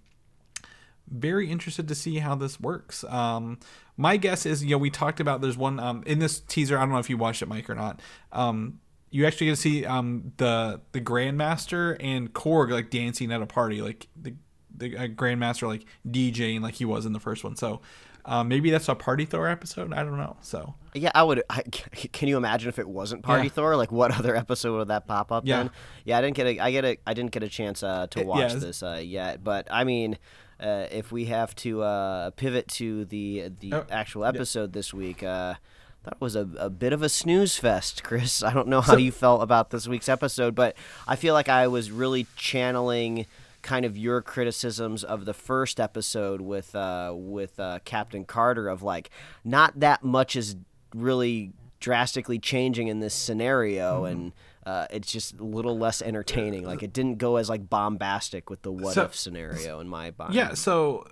[1.10, 3.04] very interested to see how this works.
[3.06, 3.60] Um,
[3.98, 6.78] my guess is, you know, we talked about there's one um, in this teaser.
[6.78, 8.02] I don't know if you watched it, Mike, or not.
[8.32, 8.80] Um,
[9.10, 13.46] you actually get to see um, the the Grandmaster and Korg like dancing at a
[13.46, 14.36] party, like the
[14.76, 17.56] the uh, Grandmaster like DJing like he was in the first one.
[17.56, 17.82] So
[18.26, 19.94] um, maybe that's a Party Thor episode.
[19.94, 20.38] I don't know.
[20.42, 21.44] So Yeah, I would.
[21.50, 23.50] I, can you imagine if it wasn't Party Yeah.
[23.50, 23.76] Thor?
[23.76, 25.46] Like, what other episode would that pop up?
[25.46, 25.58] Yeah.
[25.58, 25.72] Then?
[26.06, 26.60] Yeah, I didn't get a.
[26.60, 26.98] I get a.
[27.06, 29.44] I didn't get a chance uh, to watch yeah, this uh, yet.
[29.44, 30.18] But I mean,
[30.60, 35.24] uh, if we have to uh, pivot to the the Oh, actual episode this week,
[35.24, 35.56] uh,
[36.04, 38.44] that was a, a bit of a snooze fest, Chris.
[38.44, 40.76] I don't know how you felt about this week's episode, but
[41.08, 43.26] I feel like I was really channeling
[43.62, 48.82] kind of your criticisms of the first episode with uh, with uh, Captain Carter of
[48.84, 49.10] like
[49.44, 50.56] not that much is
[50.96, 54.06] really drastically changing in this scenario Mm-hmm.
[54.12, 54.32] and
[54.66, 58.62] uh, it's just a little less entertaining like it didn't go as like bombastic with
[58.62, 61.08] the what So- if scenario in my mind yeah, so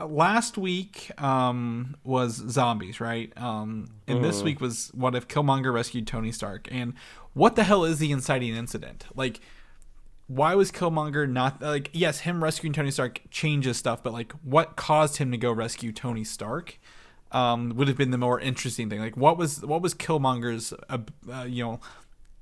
[0.00, 3.32] last week um, was zombies, right?
[3.36, 6.68] Um, and this week was what if Killmonger rescued Tony Stark?
[6.70, 6.94] And
[7.32, 9.06] what the hell is the inciting incident?
[9.14, 9.40] Like,
[10.28, 11.90] why was Killmonger not like?
[11.92, 15.92] Yes, him rescuing Tony Stark changes stuff, but like, what caused him to go rescue
[15.92, 16.78] Tony Stark?
[17.32, 19.00] Um, would have been the more interesting thing.
[19.00, 20.98] Like, what was what was Killmonger's uh,
[21.32, 21.80] uh, you know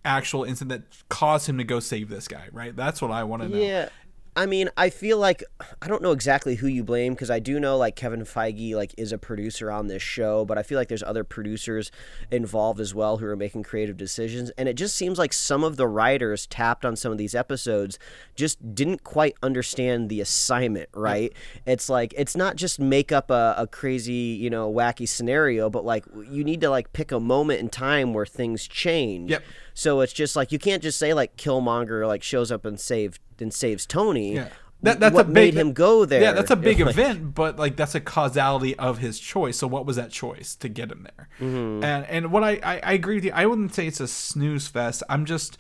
[0.05, 2.49] actual incident that caused him to go save this guy?
[2.53, 2.75] Right.
[2.75, 3.59] That's what I want to know.
[3.59, 3.89] Yeah.
[4.37, 5.45] I mean, I feel like
[5.81, 8.93] I don't know exactly who you blame because I do know like Kevin Feige like
[8.99, 11.93] is a producer on this show, but I feel like there's other producers
[12.33, 15.77] involved as well who are making creative decisions, and it just seems like some of
[15.77, 17.99] the writers tapped on some of these episodes
[18.35, 20.89] just didn't quite understand the assignment.
[20.95, 21.33] Right?
[21.65, 25.85] It's like it's not just make up a, a crazy you know wacky scenario, but
[25.85, 29.31] like you need to like pick a moment in time where things change.
[29.31, 29.45] Yep.
[29.75, 33.21] So it's just like you can't just say like Killmonger like shows up and save
[33.41, 34.24] and saves Tony.
[34.33, 34.49] Yeah.
[34.83, 36.21] That, that's what a big, made him go there?
[36.21, 39.57] Yeah, that's a big Like, event, but like that's a causality of his choice.
[39.57, 41.29] So what was that choice to get him there?
[41.41, 41.83] Mm-hmm.
[41.85, 43.33] And and what I, I I agree with you.
[43.35, 45.03] I wouldn't say it's a snooze fest.
[45.09, 45.57] I'm just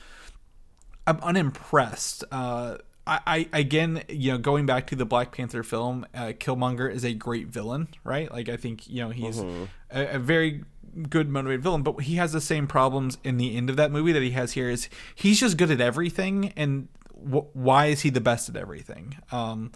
[1.07, 2.25] I'm unimpressed.
[2.31, 6.93] Uh, I, I again, you know, going back to the Black Panther film, uh, Killmonger
[6.93, 8.31] is a great villain, right?
[8.31, 9.65] Like I think you know he's Mm-hmm.
[9.91, 10.65] a, a very
[11.09, 14.13] good motivated villain, but he has the same problems in the end of that movie
[14.13, 14.69] that he has here.
[14.71, 16.89] Is he's just good at everything, and
[17.25, 19.17] wh- why is he the best at everything?
[19.33, 19.73] Um,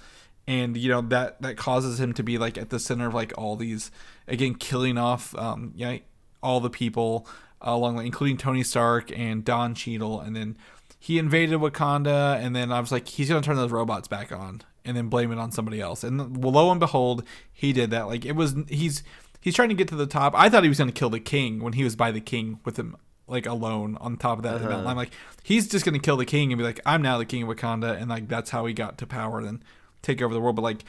[0.47, 3.37] and you know that that causes him to be like at the center of like
[3.37, 3.91] all these
[4.27, 5.99] again killing off um yeah
[6.43, 7.27] all the people
[7.61, 10.21] along the, including Tony Stark and Don Cheadle.
[10.21, 10.57] And then
[10.99, 14.63] he invaded Wakanda and then I was like he's gonna turn those robots back on
[14.85, 16.05] and then blame it on somebody else.
[16.05, 18.07] And lo and behold he did that.
[18.07, 19.03] Like it was he's
[19.41, 20.35] he's trying to get to the top.
[20.37, 22.79] I thought he was gonna kill the king when he was by the king with
[22.79, 22.97] him
[23.29, 25.12] like alone on top of that mountain I'm like
[25.43, 28.01] he's just gonna kill the king and be like I'm now the king of Wakanda
[28.01, 29.62] and like that's how he got to power and
[30.03, 30.85] take over the world, but like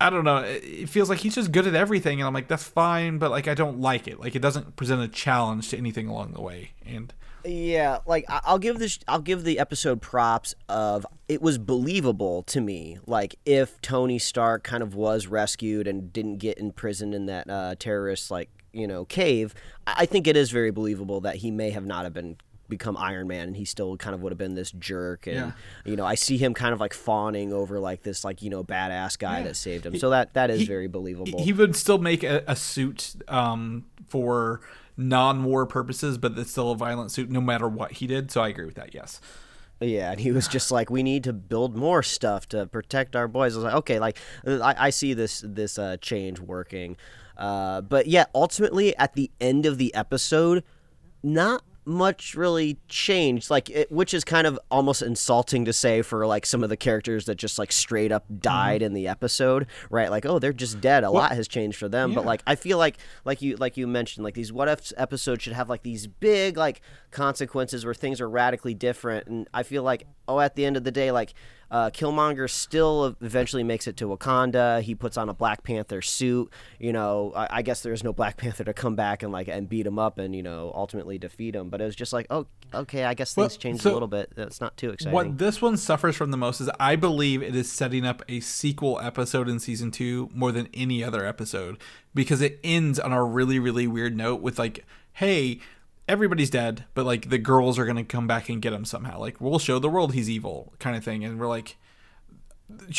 [0.00, 0.38] I don't know.
[0.38, 3.30] It it feels like he's just good at everything, and I'm like, that's fine, but
[3.30, 4.20] like I don't like it.
[4.20, 6.72] Like it doesn't present a challenge to anything along the way.
[6.84, 7.12] And
[7.44, 12.60] Yeah, like I'll give this, I'll give the episode props of it was believable to
[12.60, 12.98] me.
[13.06, 17.74] Like if Tony Stark kind of was rescued and didn't get imprisoned in that uh,
[17.78, 19.54] terrorist like you know cave,
[19.86, 23.28] I think it is very believable that he may have not have been become Iron
[23.28, 25.52] Man and he still kind of would have been this jerk and Yeah.
[25.84, 28.64] you know I see him kind of like fawning over like this like you know
[28.64, 31.98] badass guy that saved him so that that is he- very believable he would still
[31.98, 34.62] make a, a suit um, for
[34.96, 38.30] non-war purposes, but it's still a violent suit no matter what he did.
[38.30, 38.94] So I agree with that.
[38.94, 39.20] Yes.
[39.80, 43.26] Yeah, and he was just like, "We need to build more stuff to protect our
[43.28, 44.16] boys." I was like, "Okay, like
[44.46, 46.96] I, I see this this uh, change working,"
[47.36, 50.62] uh, but yeah, ultimately at the end of the episode,
[51.22, 53.50] not much really changed.
[53.50, 56.76] Like, it, which is kind of almost insulting to say for like some of the
[56.76, 60.10] characters that just like straight up died in the episode, right?
[60.10, 61.04] Like, oh, they're just dead.
[61.04, 63.86] A lot has changed for them, but like I feel like like you like you
[63.86, 66.80] mentioned, like these what if episodes should have like these big like
[67.10, 70.84] consequences where things are radically different, and I feel like oh, at the end of
[70.84, 71.34] the day, like.
[71.70, 74.82] Uh, Killmonger still eventually makes it to Wakanda.
[74.82, 76.52] He puts on a Black Panther suit.
[76.78, 79.68] You know, I, I guess there's no Black Panther to come back and like and
[79.68, 81.70] beat him up and you know ultimately defeat him.
[81.70, 84.08] But it was just like, oh, okay, I guess Well, things changed so a little
[84.08, 84.32] bit.
[84.36, 85.14] It's not too exciting.
[85.14, 88.40] What this one suffers from the most is I believe it is setting up a
[88.40, 91.78] sequel episode in season two more than any other episode
[92.14, 94.84] because it ends on a really, really weird note with like,
[95.14, 95.60] hey,
[96.08, 99.18] everybody's dead, but like the girls are gonna come back and get him somehow.
[99.18, 101.24] Like we'll show the world he's evil, kind of thing.
[101.24, 101.76] And we're like,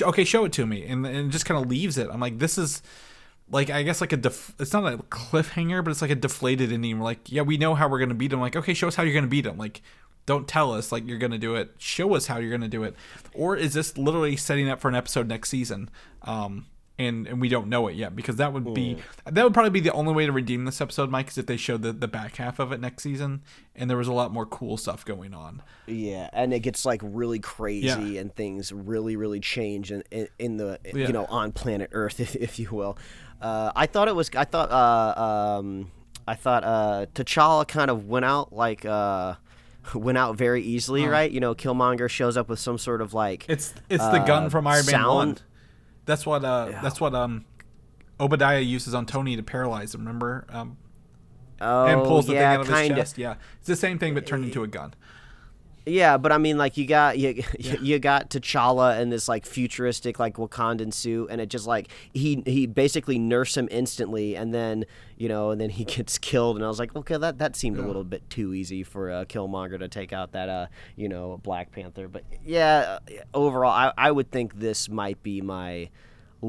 [0.02, 2.10] okay, show it to me, and, and just kind of leaves it.
[2.12, 2.82] I'm like, this is
[3.50, 6.72] like I guess like a def- it's not a cliffhanger, but it's like a deflated
[6.72, 7.00] ending.
[7.00, 8.40] We're like, yeah, we know how we're gonna beat him.
[8.40, 9.58] Like, okay, show us how you're gonna beat him.
[9.58, 9.82] Like,
[10.26, 11.76] don't tell us like you're gonna do it.
[11.78, 12.96] Show us how you're gonna do it.
[13.34, 15.90] Or is this literally setting up for an episode next season?
[16.24, 16.66] Um,
[16.98, 19.80] and and we don't know it yet because that would be that would probably be
[19.82, 22.38] the only way to redeem this episode, Mike, is if they showed the the back
[22.38, 23.42] half of it next season
[23.76, 25.62] and there was a lot more cool stuff going on.
[25.88, 28.22] Yeah, and it gets like really crazy, Yeah.
[28.22, 31.08] and things really, really change in in, in the Yeah.
[31.08, 32.98] you know on planet Earth, if, if you will.
[33.42, 34.30] Uh, I thought it was.
[34.36, 34.72] I thought.
[34.72, 35.22] Uh,
[35.60, 35.92] um,
[36.28, 38.86] I thought uh, T'Challa kind of went out like.
[38.86, 39.36] Uh,
[39.94, 41.30] went out very easily, right?
[41.30, 44.50] You know, Killmonger shows up with some sort of like It's it's the gun uh,
[44.50, 45.38] from Iron Man One.
[46.06, 47.46] That's what uh that's what um
[48.20, 50.02] Obadiah uses on Tony to paralyze him.
[50.02, 50.46] Remember?
[50.50, 50.78] Um,
[51.60, 52.96] oh, and pulls the yeah, thing out of his kinda.
[52.96, 53.18] chest.
[53.18, 54.94] Yeah, it's the same thing but turned into a gun.
[55.86, 60.20] Yeah, but I mean, like you got you, you got T'Challa in this like futuristic
[60.20, 64.86] like Wakandan suit, and it just like he he basically nursed him instantly, and then
[65.18, 67.78] you know, and then he gets killed, and I was like, okay, that that seemed
[67.78, 71.40] a little bit too easy for uh, Killmonger to take out that uh you know
[71.44, 73.00] Black Panther, but yeah,
[73.34, 75.90] overall, I I would think this might be my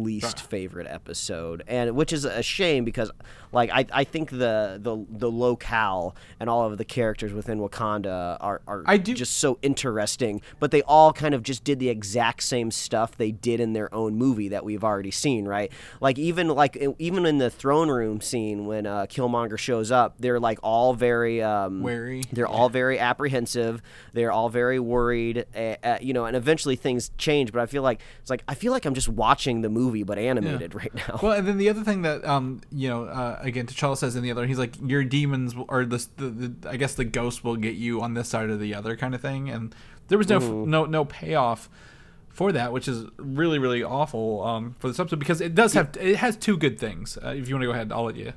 [0.02, 3.10] least favorite episode and which is a shame because
[3.52, 8.36] like I, I think the, the the locale and all of the characters within Wakanda
[8.40, 11.88] are, are I do- just so interesting but they all kind of just did the
[11.88, 16.18] exact same stuff they did in their own movie that we've already seen right like
[16.18, 20.58] even like even in the throne room scene when uh, Killmonger shows up they're like
[20.62, 22.22] all very um, Wary.
[22.32, 23.82] they're all very apprehensive.
[24.12, 25.46] They're all very worried.
[25.54, 27.52] Uh, uh, you know, and eventually things change.
[27.52, 30.18] But I feel like it's like I feel like I'm just watching the movie, but
[30.18, 31.18] animated right now.
[31.22, 34.22] Well, and then the other thing that um you know uh, again T'Challa says in
[34.22, 37.44] the other he's like your demons will- or the, the, the I guess the ghost
[37.44, 39.74] will get you on this side or the other kind of thing and
[40.08, 40.70] there was no Mm-hmm.
[40.70, 41.68] no no payoff
[42.28, 45.90] for that which is really really awful um for this episode because it does have
[45.98, 48.32] it has two good things uh, if you want to go ahead I'll let you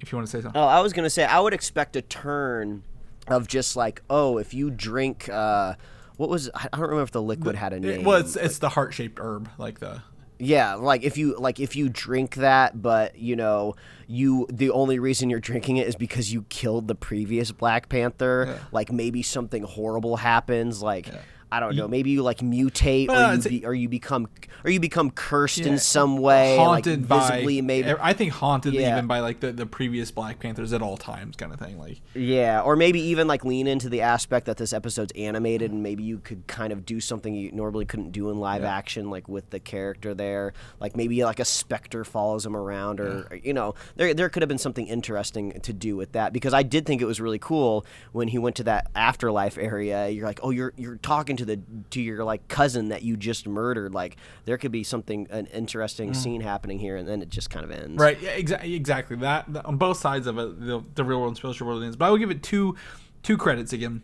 [0.00, 2.02] if you want to say something Oh, I was gonna say I would expect a
[2.02, 2.82] turn
[3.28, 5.28] of just like oh, if you drink.
[5.30, 5.74] Uh,
[6.16, 8.04] what was I don't remember if the liquid had a It- name.
[8.04, 10.02] well it's it's the heart shaped herb like the
[10.38, 13.74] Yeah, like if you like if you drink that, but you know
[14.06, 18.46] you the only reason you're drinking it is because you killed the previous Black Panther.
[18.72, 20.82] Like maybe something horrible happens.
[20.82, 21.06] Like
[21.54, 21.86] I don't know.
[21.88, 24.28] Maybe you like mutate, Well, or you be, or you become
[24.64, 27.94] or you become cursed Yeah, in some way, haunted like visibly by maybe.
[28.00, 28.92] I think haunted Yeah.
[28.92, 32.00] even by like the, the previous Black Panthers at all times kind of thing like
[32.14, 36.02] Yeah, or maybe even like lean into the aspect that this episode's animated, and maybe
[36.02, 39.48] you could kind of do something you normally couldn't do in live action, like with
[39.50, 40.52] the character there.
[40.80, 44.42] Like maybe like a specter follows him around, or or, you know, there there could
[44.42, 46.32] have been something interesting to do with that.
[46.32, 50.08] Because I did think it was really cool when he went to that afterlife area.
[50.08, 51.60] You're like, oh, you're you're talking to the
[51.90, 53.94] to your like cousin that you just murdered.
[53.94, 56.20] Like there could be something an interesting mm-hmm.
[56.20, 57.98] scene happening here, and then it just kind of ends.
[57.98, 58.20] Right.
[58.20, 58.30] Yeah.
[58.30, 58.74] Exactly.
[58.74, 59.16] Exactly.
[59.16, 61.96] That, that- on both sides of it, the, the real world and spiritual world ends.
[61.96, 62.76] But I will give it two
[63.22, 64.02] two credits again.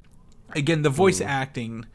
[0.54, 1.26] Again, the voice mm.
[1.26, 1.86] acting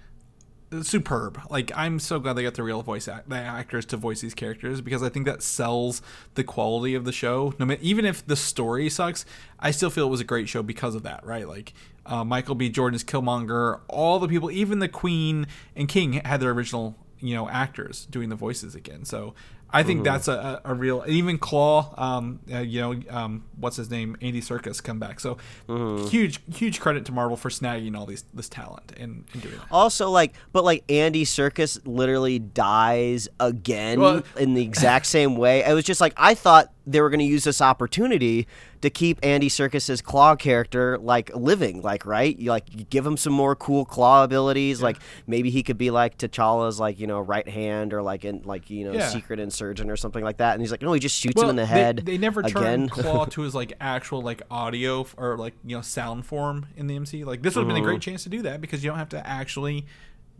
[0.82, 1.40] superb.
[1.50, 4.34] Like I'm so glad they got the real voice act- the actors to voice these
[4.34, 6.02] characters because I think that sells
[6.36, 7.54] the quality of the show.
[7.60, 9.26] No matter even if the story sucks,
[9.60, 11.26] I still feel it was a great show because of that.
[11.26, 11.48] Right?
[11.48, 11.74] Like
[12.06, 12.70] uh, Michael B.
[12.70, 17.50] Jordan's Killmonger, all the people, even the Queen and King had their original you know
[17.50, 19.06] actors doing the voices again.
[19.06, 19.34] So
[19.76, 23.90] I think that's a, a, real even Claw, um, uh, you know, um, what's his
[23.90, 25.20] name, Andy Serkis come back.
[25.20, 25.38] So
[25.68, 29.66] huge, huge credit to Marvel for snagging all these this talent and, and doing that.
[29.72, 35.64] Also, like, but like Andy Serkis literally dies again Well- in the exact same way.
[35.64, 38.48] It was just like I thought they were going to use this opportunity
[38.82, 42.38] to keep Andy Serkis's claw character like living, like right.
[42.38, 44.82] You like you give him some more cool claw abilities.
[44.82, 48.42] Like maybe he could be like T'Challa's like you know right hand or like in
[48.44, 49.08] like you know Yeah.
[49.10, 50.54] secret insurgent or something like that.
[50.54, 52.04] And he's like, no, he just shoots him in the head.
[52.06, 52.54] They, never again.
[52.54, 56.68] turned Claw to his like actual like audio f- or like you know sound form
[56.78, 57.24] in the MC.
[57.24, 57.86] Like this would have been a Mm-hmm.
[57.90, 59.86] great chance to do that because you don't have to actually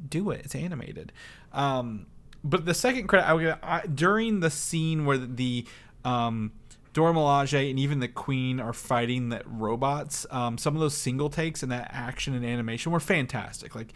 [0.10, 0.42] do it.
[0.46, 1.12] It's animated.
[1.54, 2.06] Um,
[2.44, 5.66] but the second credit I would I, during the scene where the
[6.06, 6.52] um,
[6.94, 10.26] Dora Milaje and even the Queen are fighting the robots.
[10.32, 13.76] Um, some of those single takes and that action and animation were fantastic.
[13.76, 13.92] Like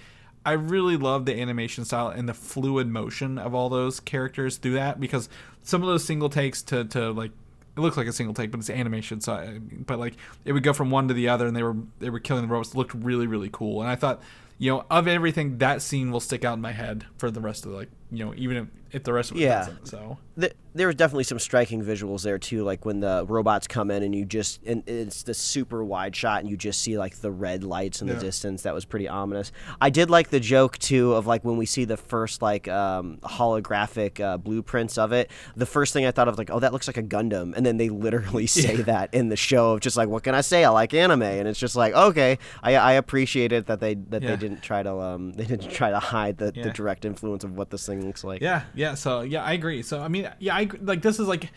[0.45, 4.73] I really love the animation style and the fluid motion of all those characters through
[4.73, 5.30] that because
[5.64, 7.31] some of those single takes to, to like
[7.77, 9.22] it looks like a single take, but it's animation.
[9.22, 11.77] So, I- but like it would go from one to the other, and they were
[11.99, 12.72] they were killing the robots.
[12.73, 14.22] It looked really really cool, and I thought,
[14.57, 17.65] you know, of everything, that scene will stick out in my head for the rest
[17.65, 19.60] of like you know even if, if the rest of it Yeah.
[19.60, 19.88] doesn't.
[19.88, 23.91] So th- there was definitely some striking visuals there too, like when the robots come
[23.91, 27.18] in and you just and it's the super wide shot and you just see like
[27.18, 28.15] the red lights in Yeah.
[28.15, 28.64] the distance.
[28.64, 29.52] That was pretty ominous.
[29.81, 33.18] I did like the joke too of like when we see the first like um,
[33.23, 35.30] holographic uh, blueprints of it.
[35.56, 37.77] The first thing I thought of like, oh, that looks like a Gundam, and then
[37.77, 40.64] they literally say that in the show of just like, what can I say?
[40.64, 44.22] I like anime, and it's just like, okay, I, I appreciate it that they that
[44.23, 44.31] Yeah.
[44.31, 46.64] they didn't try to um they didn't try to hide the, Yeah.
[46.64, 48.41] the direct influence of what this thing looks like.
[48.41, 48.95] Yeah, yeah.
[48.95, 49.81] So yeah, I agree.
[49.81, 51.51] So I mean, yeah, I like this is like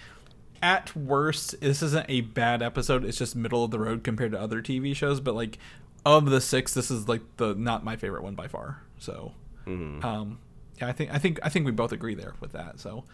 [0.62, 3.04] at worst, this isn't a bad episode.
[3.04, 5.20] It's just middle of the road compared to other TV shows.
[5.20, 5.58] But like
[6.06, 8.82] of the six, this is like the not my favorite one by far.
[8.98, 9.32] So
[9.66, 10.38] um,
[10.80, 12.80] yeah, I think I think I think we both agree there with that.
[12.80, 13.04] So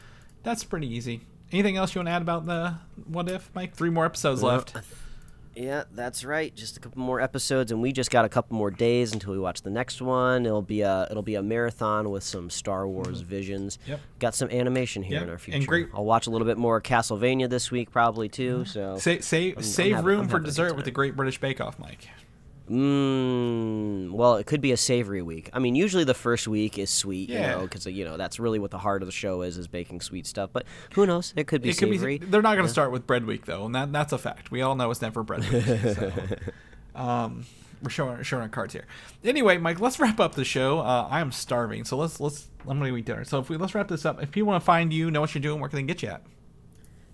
[0.43, 1.23] that's pretty easy.
[1.51, 2.75] Anything else you want to add about the
[3.07, 3.75] what if, Mike?
[3.75, 4.75] Three more episodes left.
[5.59, 6.55] Yeah, that's right.
[6.55, 9.41] Just a couple more episodes, and we just got a couple more days until we
[9.41, 10.47] watch the next one.
[10.47, 13.77] It'll be a it'll be a marathon with some Star Wars visions.
[13.83, 13.91] Mm-hmm.
[13.91, 14.01] Yep.
[14.21, 15.57] Got some animation here Yep, in our future.
[15.59, 18.65] and great- I'll watch a little bit more Castlevania this week, probably too.
[18.67, 21.17] So, Sa- save save having- room I'm for having a good dessert with the Great
[21.17, 22.07] British Bake Off, Mike.
[22.71, 25.51] Mm, well, it could be a savory week.
[25.53, 27.41] I mean, usually the first week is sweet, Yeah.
[27.41, 29.67] you know, because you know that's really what the heart of the show is is
[29.69, 30.51] baking sweet stuff.
[30.53, 30.65] But
[30.95, 31.33] who knows?
[31.37, 32.19] It could be It could savory.
[32.19, 32.27] be.
[32.27, 34.51] They're not going to start with bread week though, and that that's a fact.
[34.51, 35.63] We all know it's never bread week.
[35.65, 36.13] So,
[36.95, 37.45] um,
[37.83, 38.87] we're showing showing our cards here.
[39.25, 40.81] Anyway, Mike, let's wrap up the show.
[40.81, 43.25] Uh, I am starving, so let's let's I'm gonna eat dinner.
[43.25, 44.23] So if we let's wrap this up.
[44.23, 46.09] If people want to find you, know what you're doing, where can they get you
[46.09, 46.23] at?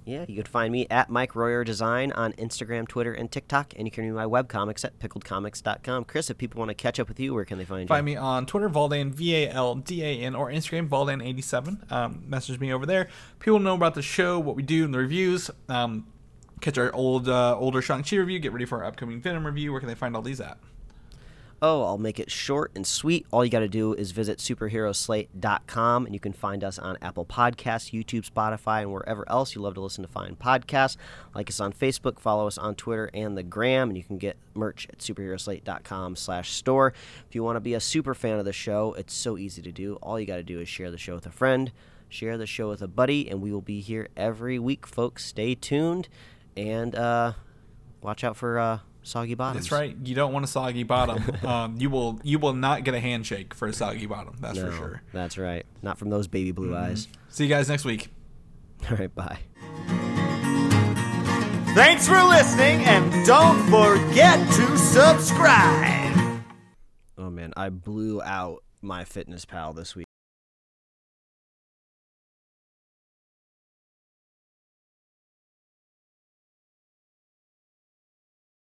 [0.04, 3.86] Yeah, you can find me at Mike Royer Design on Instagram, Twitter, and TikTok, and
[3.86, 6.04] you can read my webcomics at pickledcomics.com.
[6.04, 7.88] Chris, if people want to catch up with you, where can they find you?
[7.88, 11.90] Find me on Twitter, Valdan, V A L D A N, or Instagram, Valdan87.
[11.90, 13.08] Um, message me over there.
[13.38, 15.50] People know about the show, what we do, and the reviews.
[15.68, 16.06] Um,
[16.60, 18.38] catch our old uh, older Shang-Chi review.
[18.38, 19.72] Get ready for our upcoming Venom review.
[19.72, 20.58] Where can they find all these at?
[21.62, 23.26] Oh, I'll make it short and sweet.
[23.30, 27.24] All you got to do is visit superheroslate.com, and you can find us on Apple
[27.24, 30.96] Podcasts, YouTube, Spotify, and wherever else you love to listen to find podcasts.
[31.34, 34.36] Like us on Facebook, follow us on Twitter and the Gram, and you can get
[34.52, 36.92] merch at superheroslate.com slash store.
[37.28, 39.72] If you want to be a super fan of the show, it's so easy to
[39.72, 39.94] do.
[40.02, 41.72] All you got to do is share the show with a friend,
[42.08, 45.24] share the show with a buddy, and we will be here every week, folks.
[45.24, 46.08] Stay tuned,
[46.56, 47.32] and uh,
[48.02, 49.66] watch out for uh, soggy bottoms.
[49.68, 49.96] That's right.
[50.02, 51.22] You don't want a soggy bottom.
[51.46, 54.36] um, you will you will not get a handshake for a soggy bottom.
[54.40, 54.88] That's No, for sure.
[54.88, 55.16] Mm-hmm.
[55.16, 55.64] That's right.
[55.82, 57.06] Not from those baby blue eyes.
[57.28, 58.08] See you guys next week.
[58.90, 59.38] All right, bye.
[61.74, 66.42] Thanks for listening, and don't forget to subscribe.
[67.18, 70.03] Oh man, I blew out my fitness pal this week.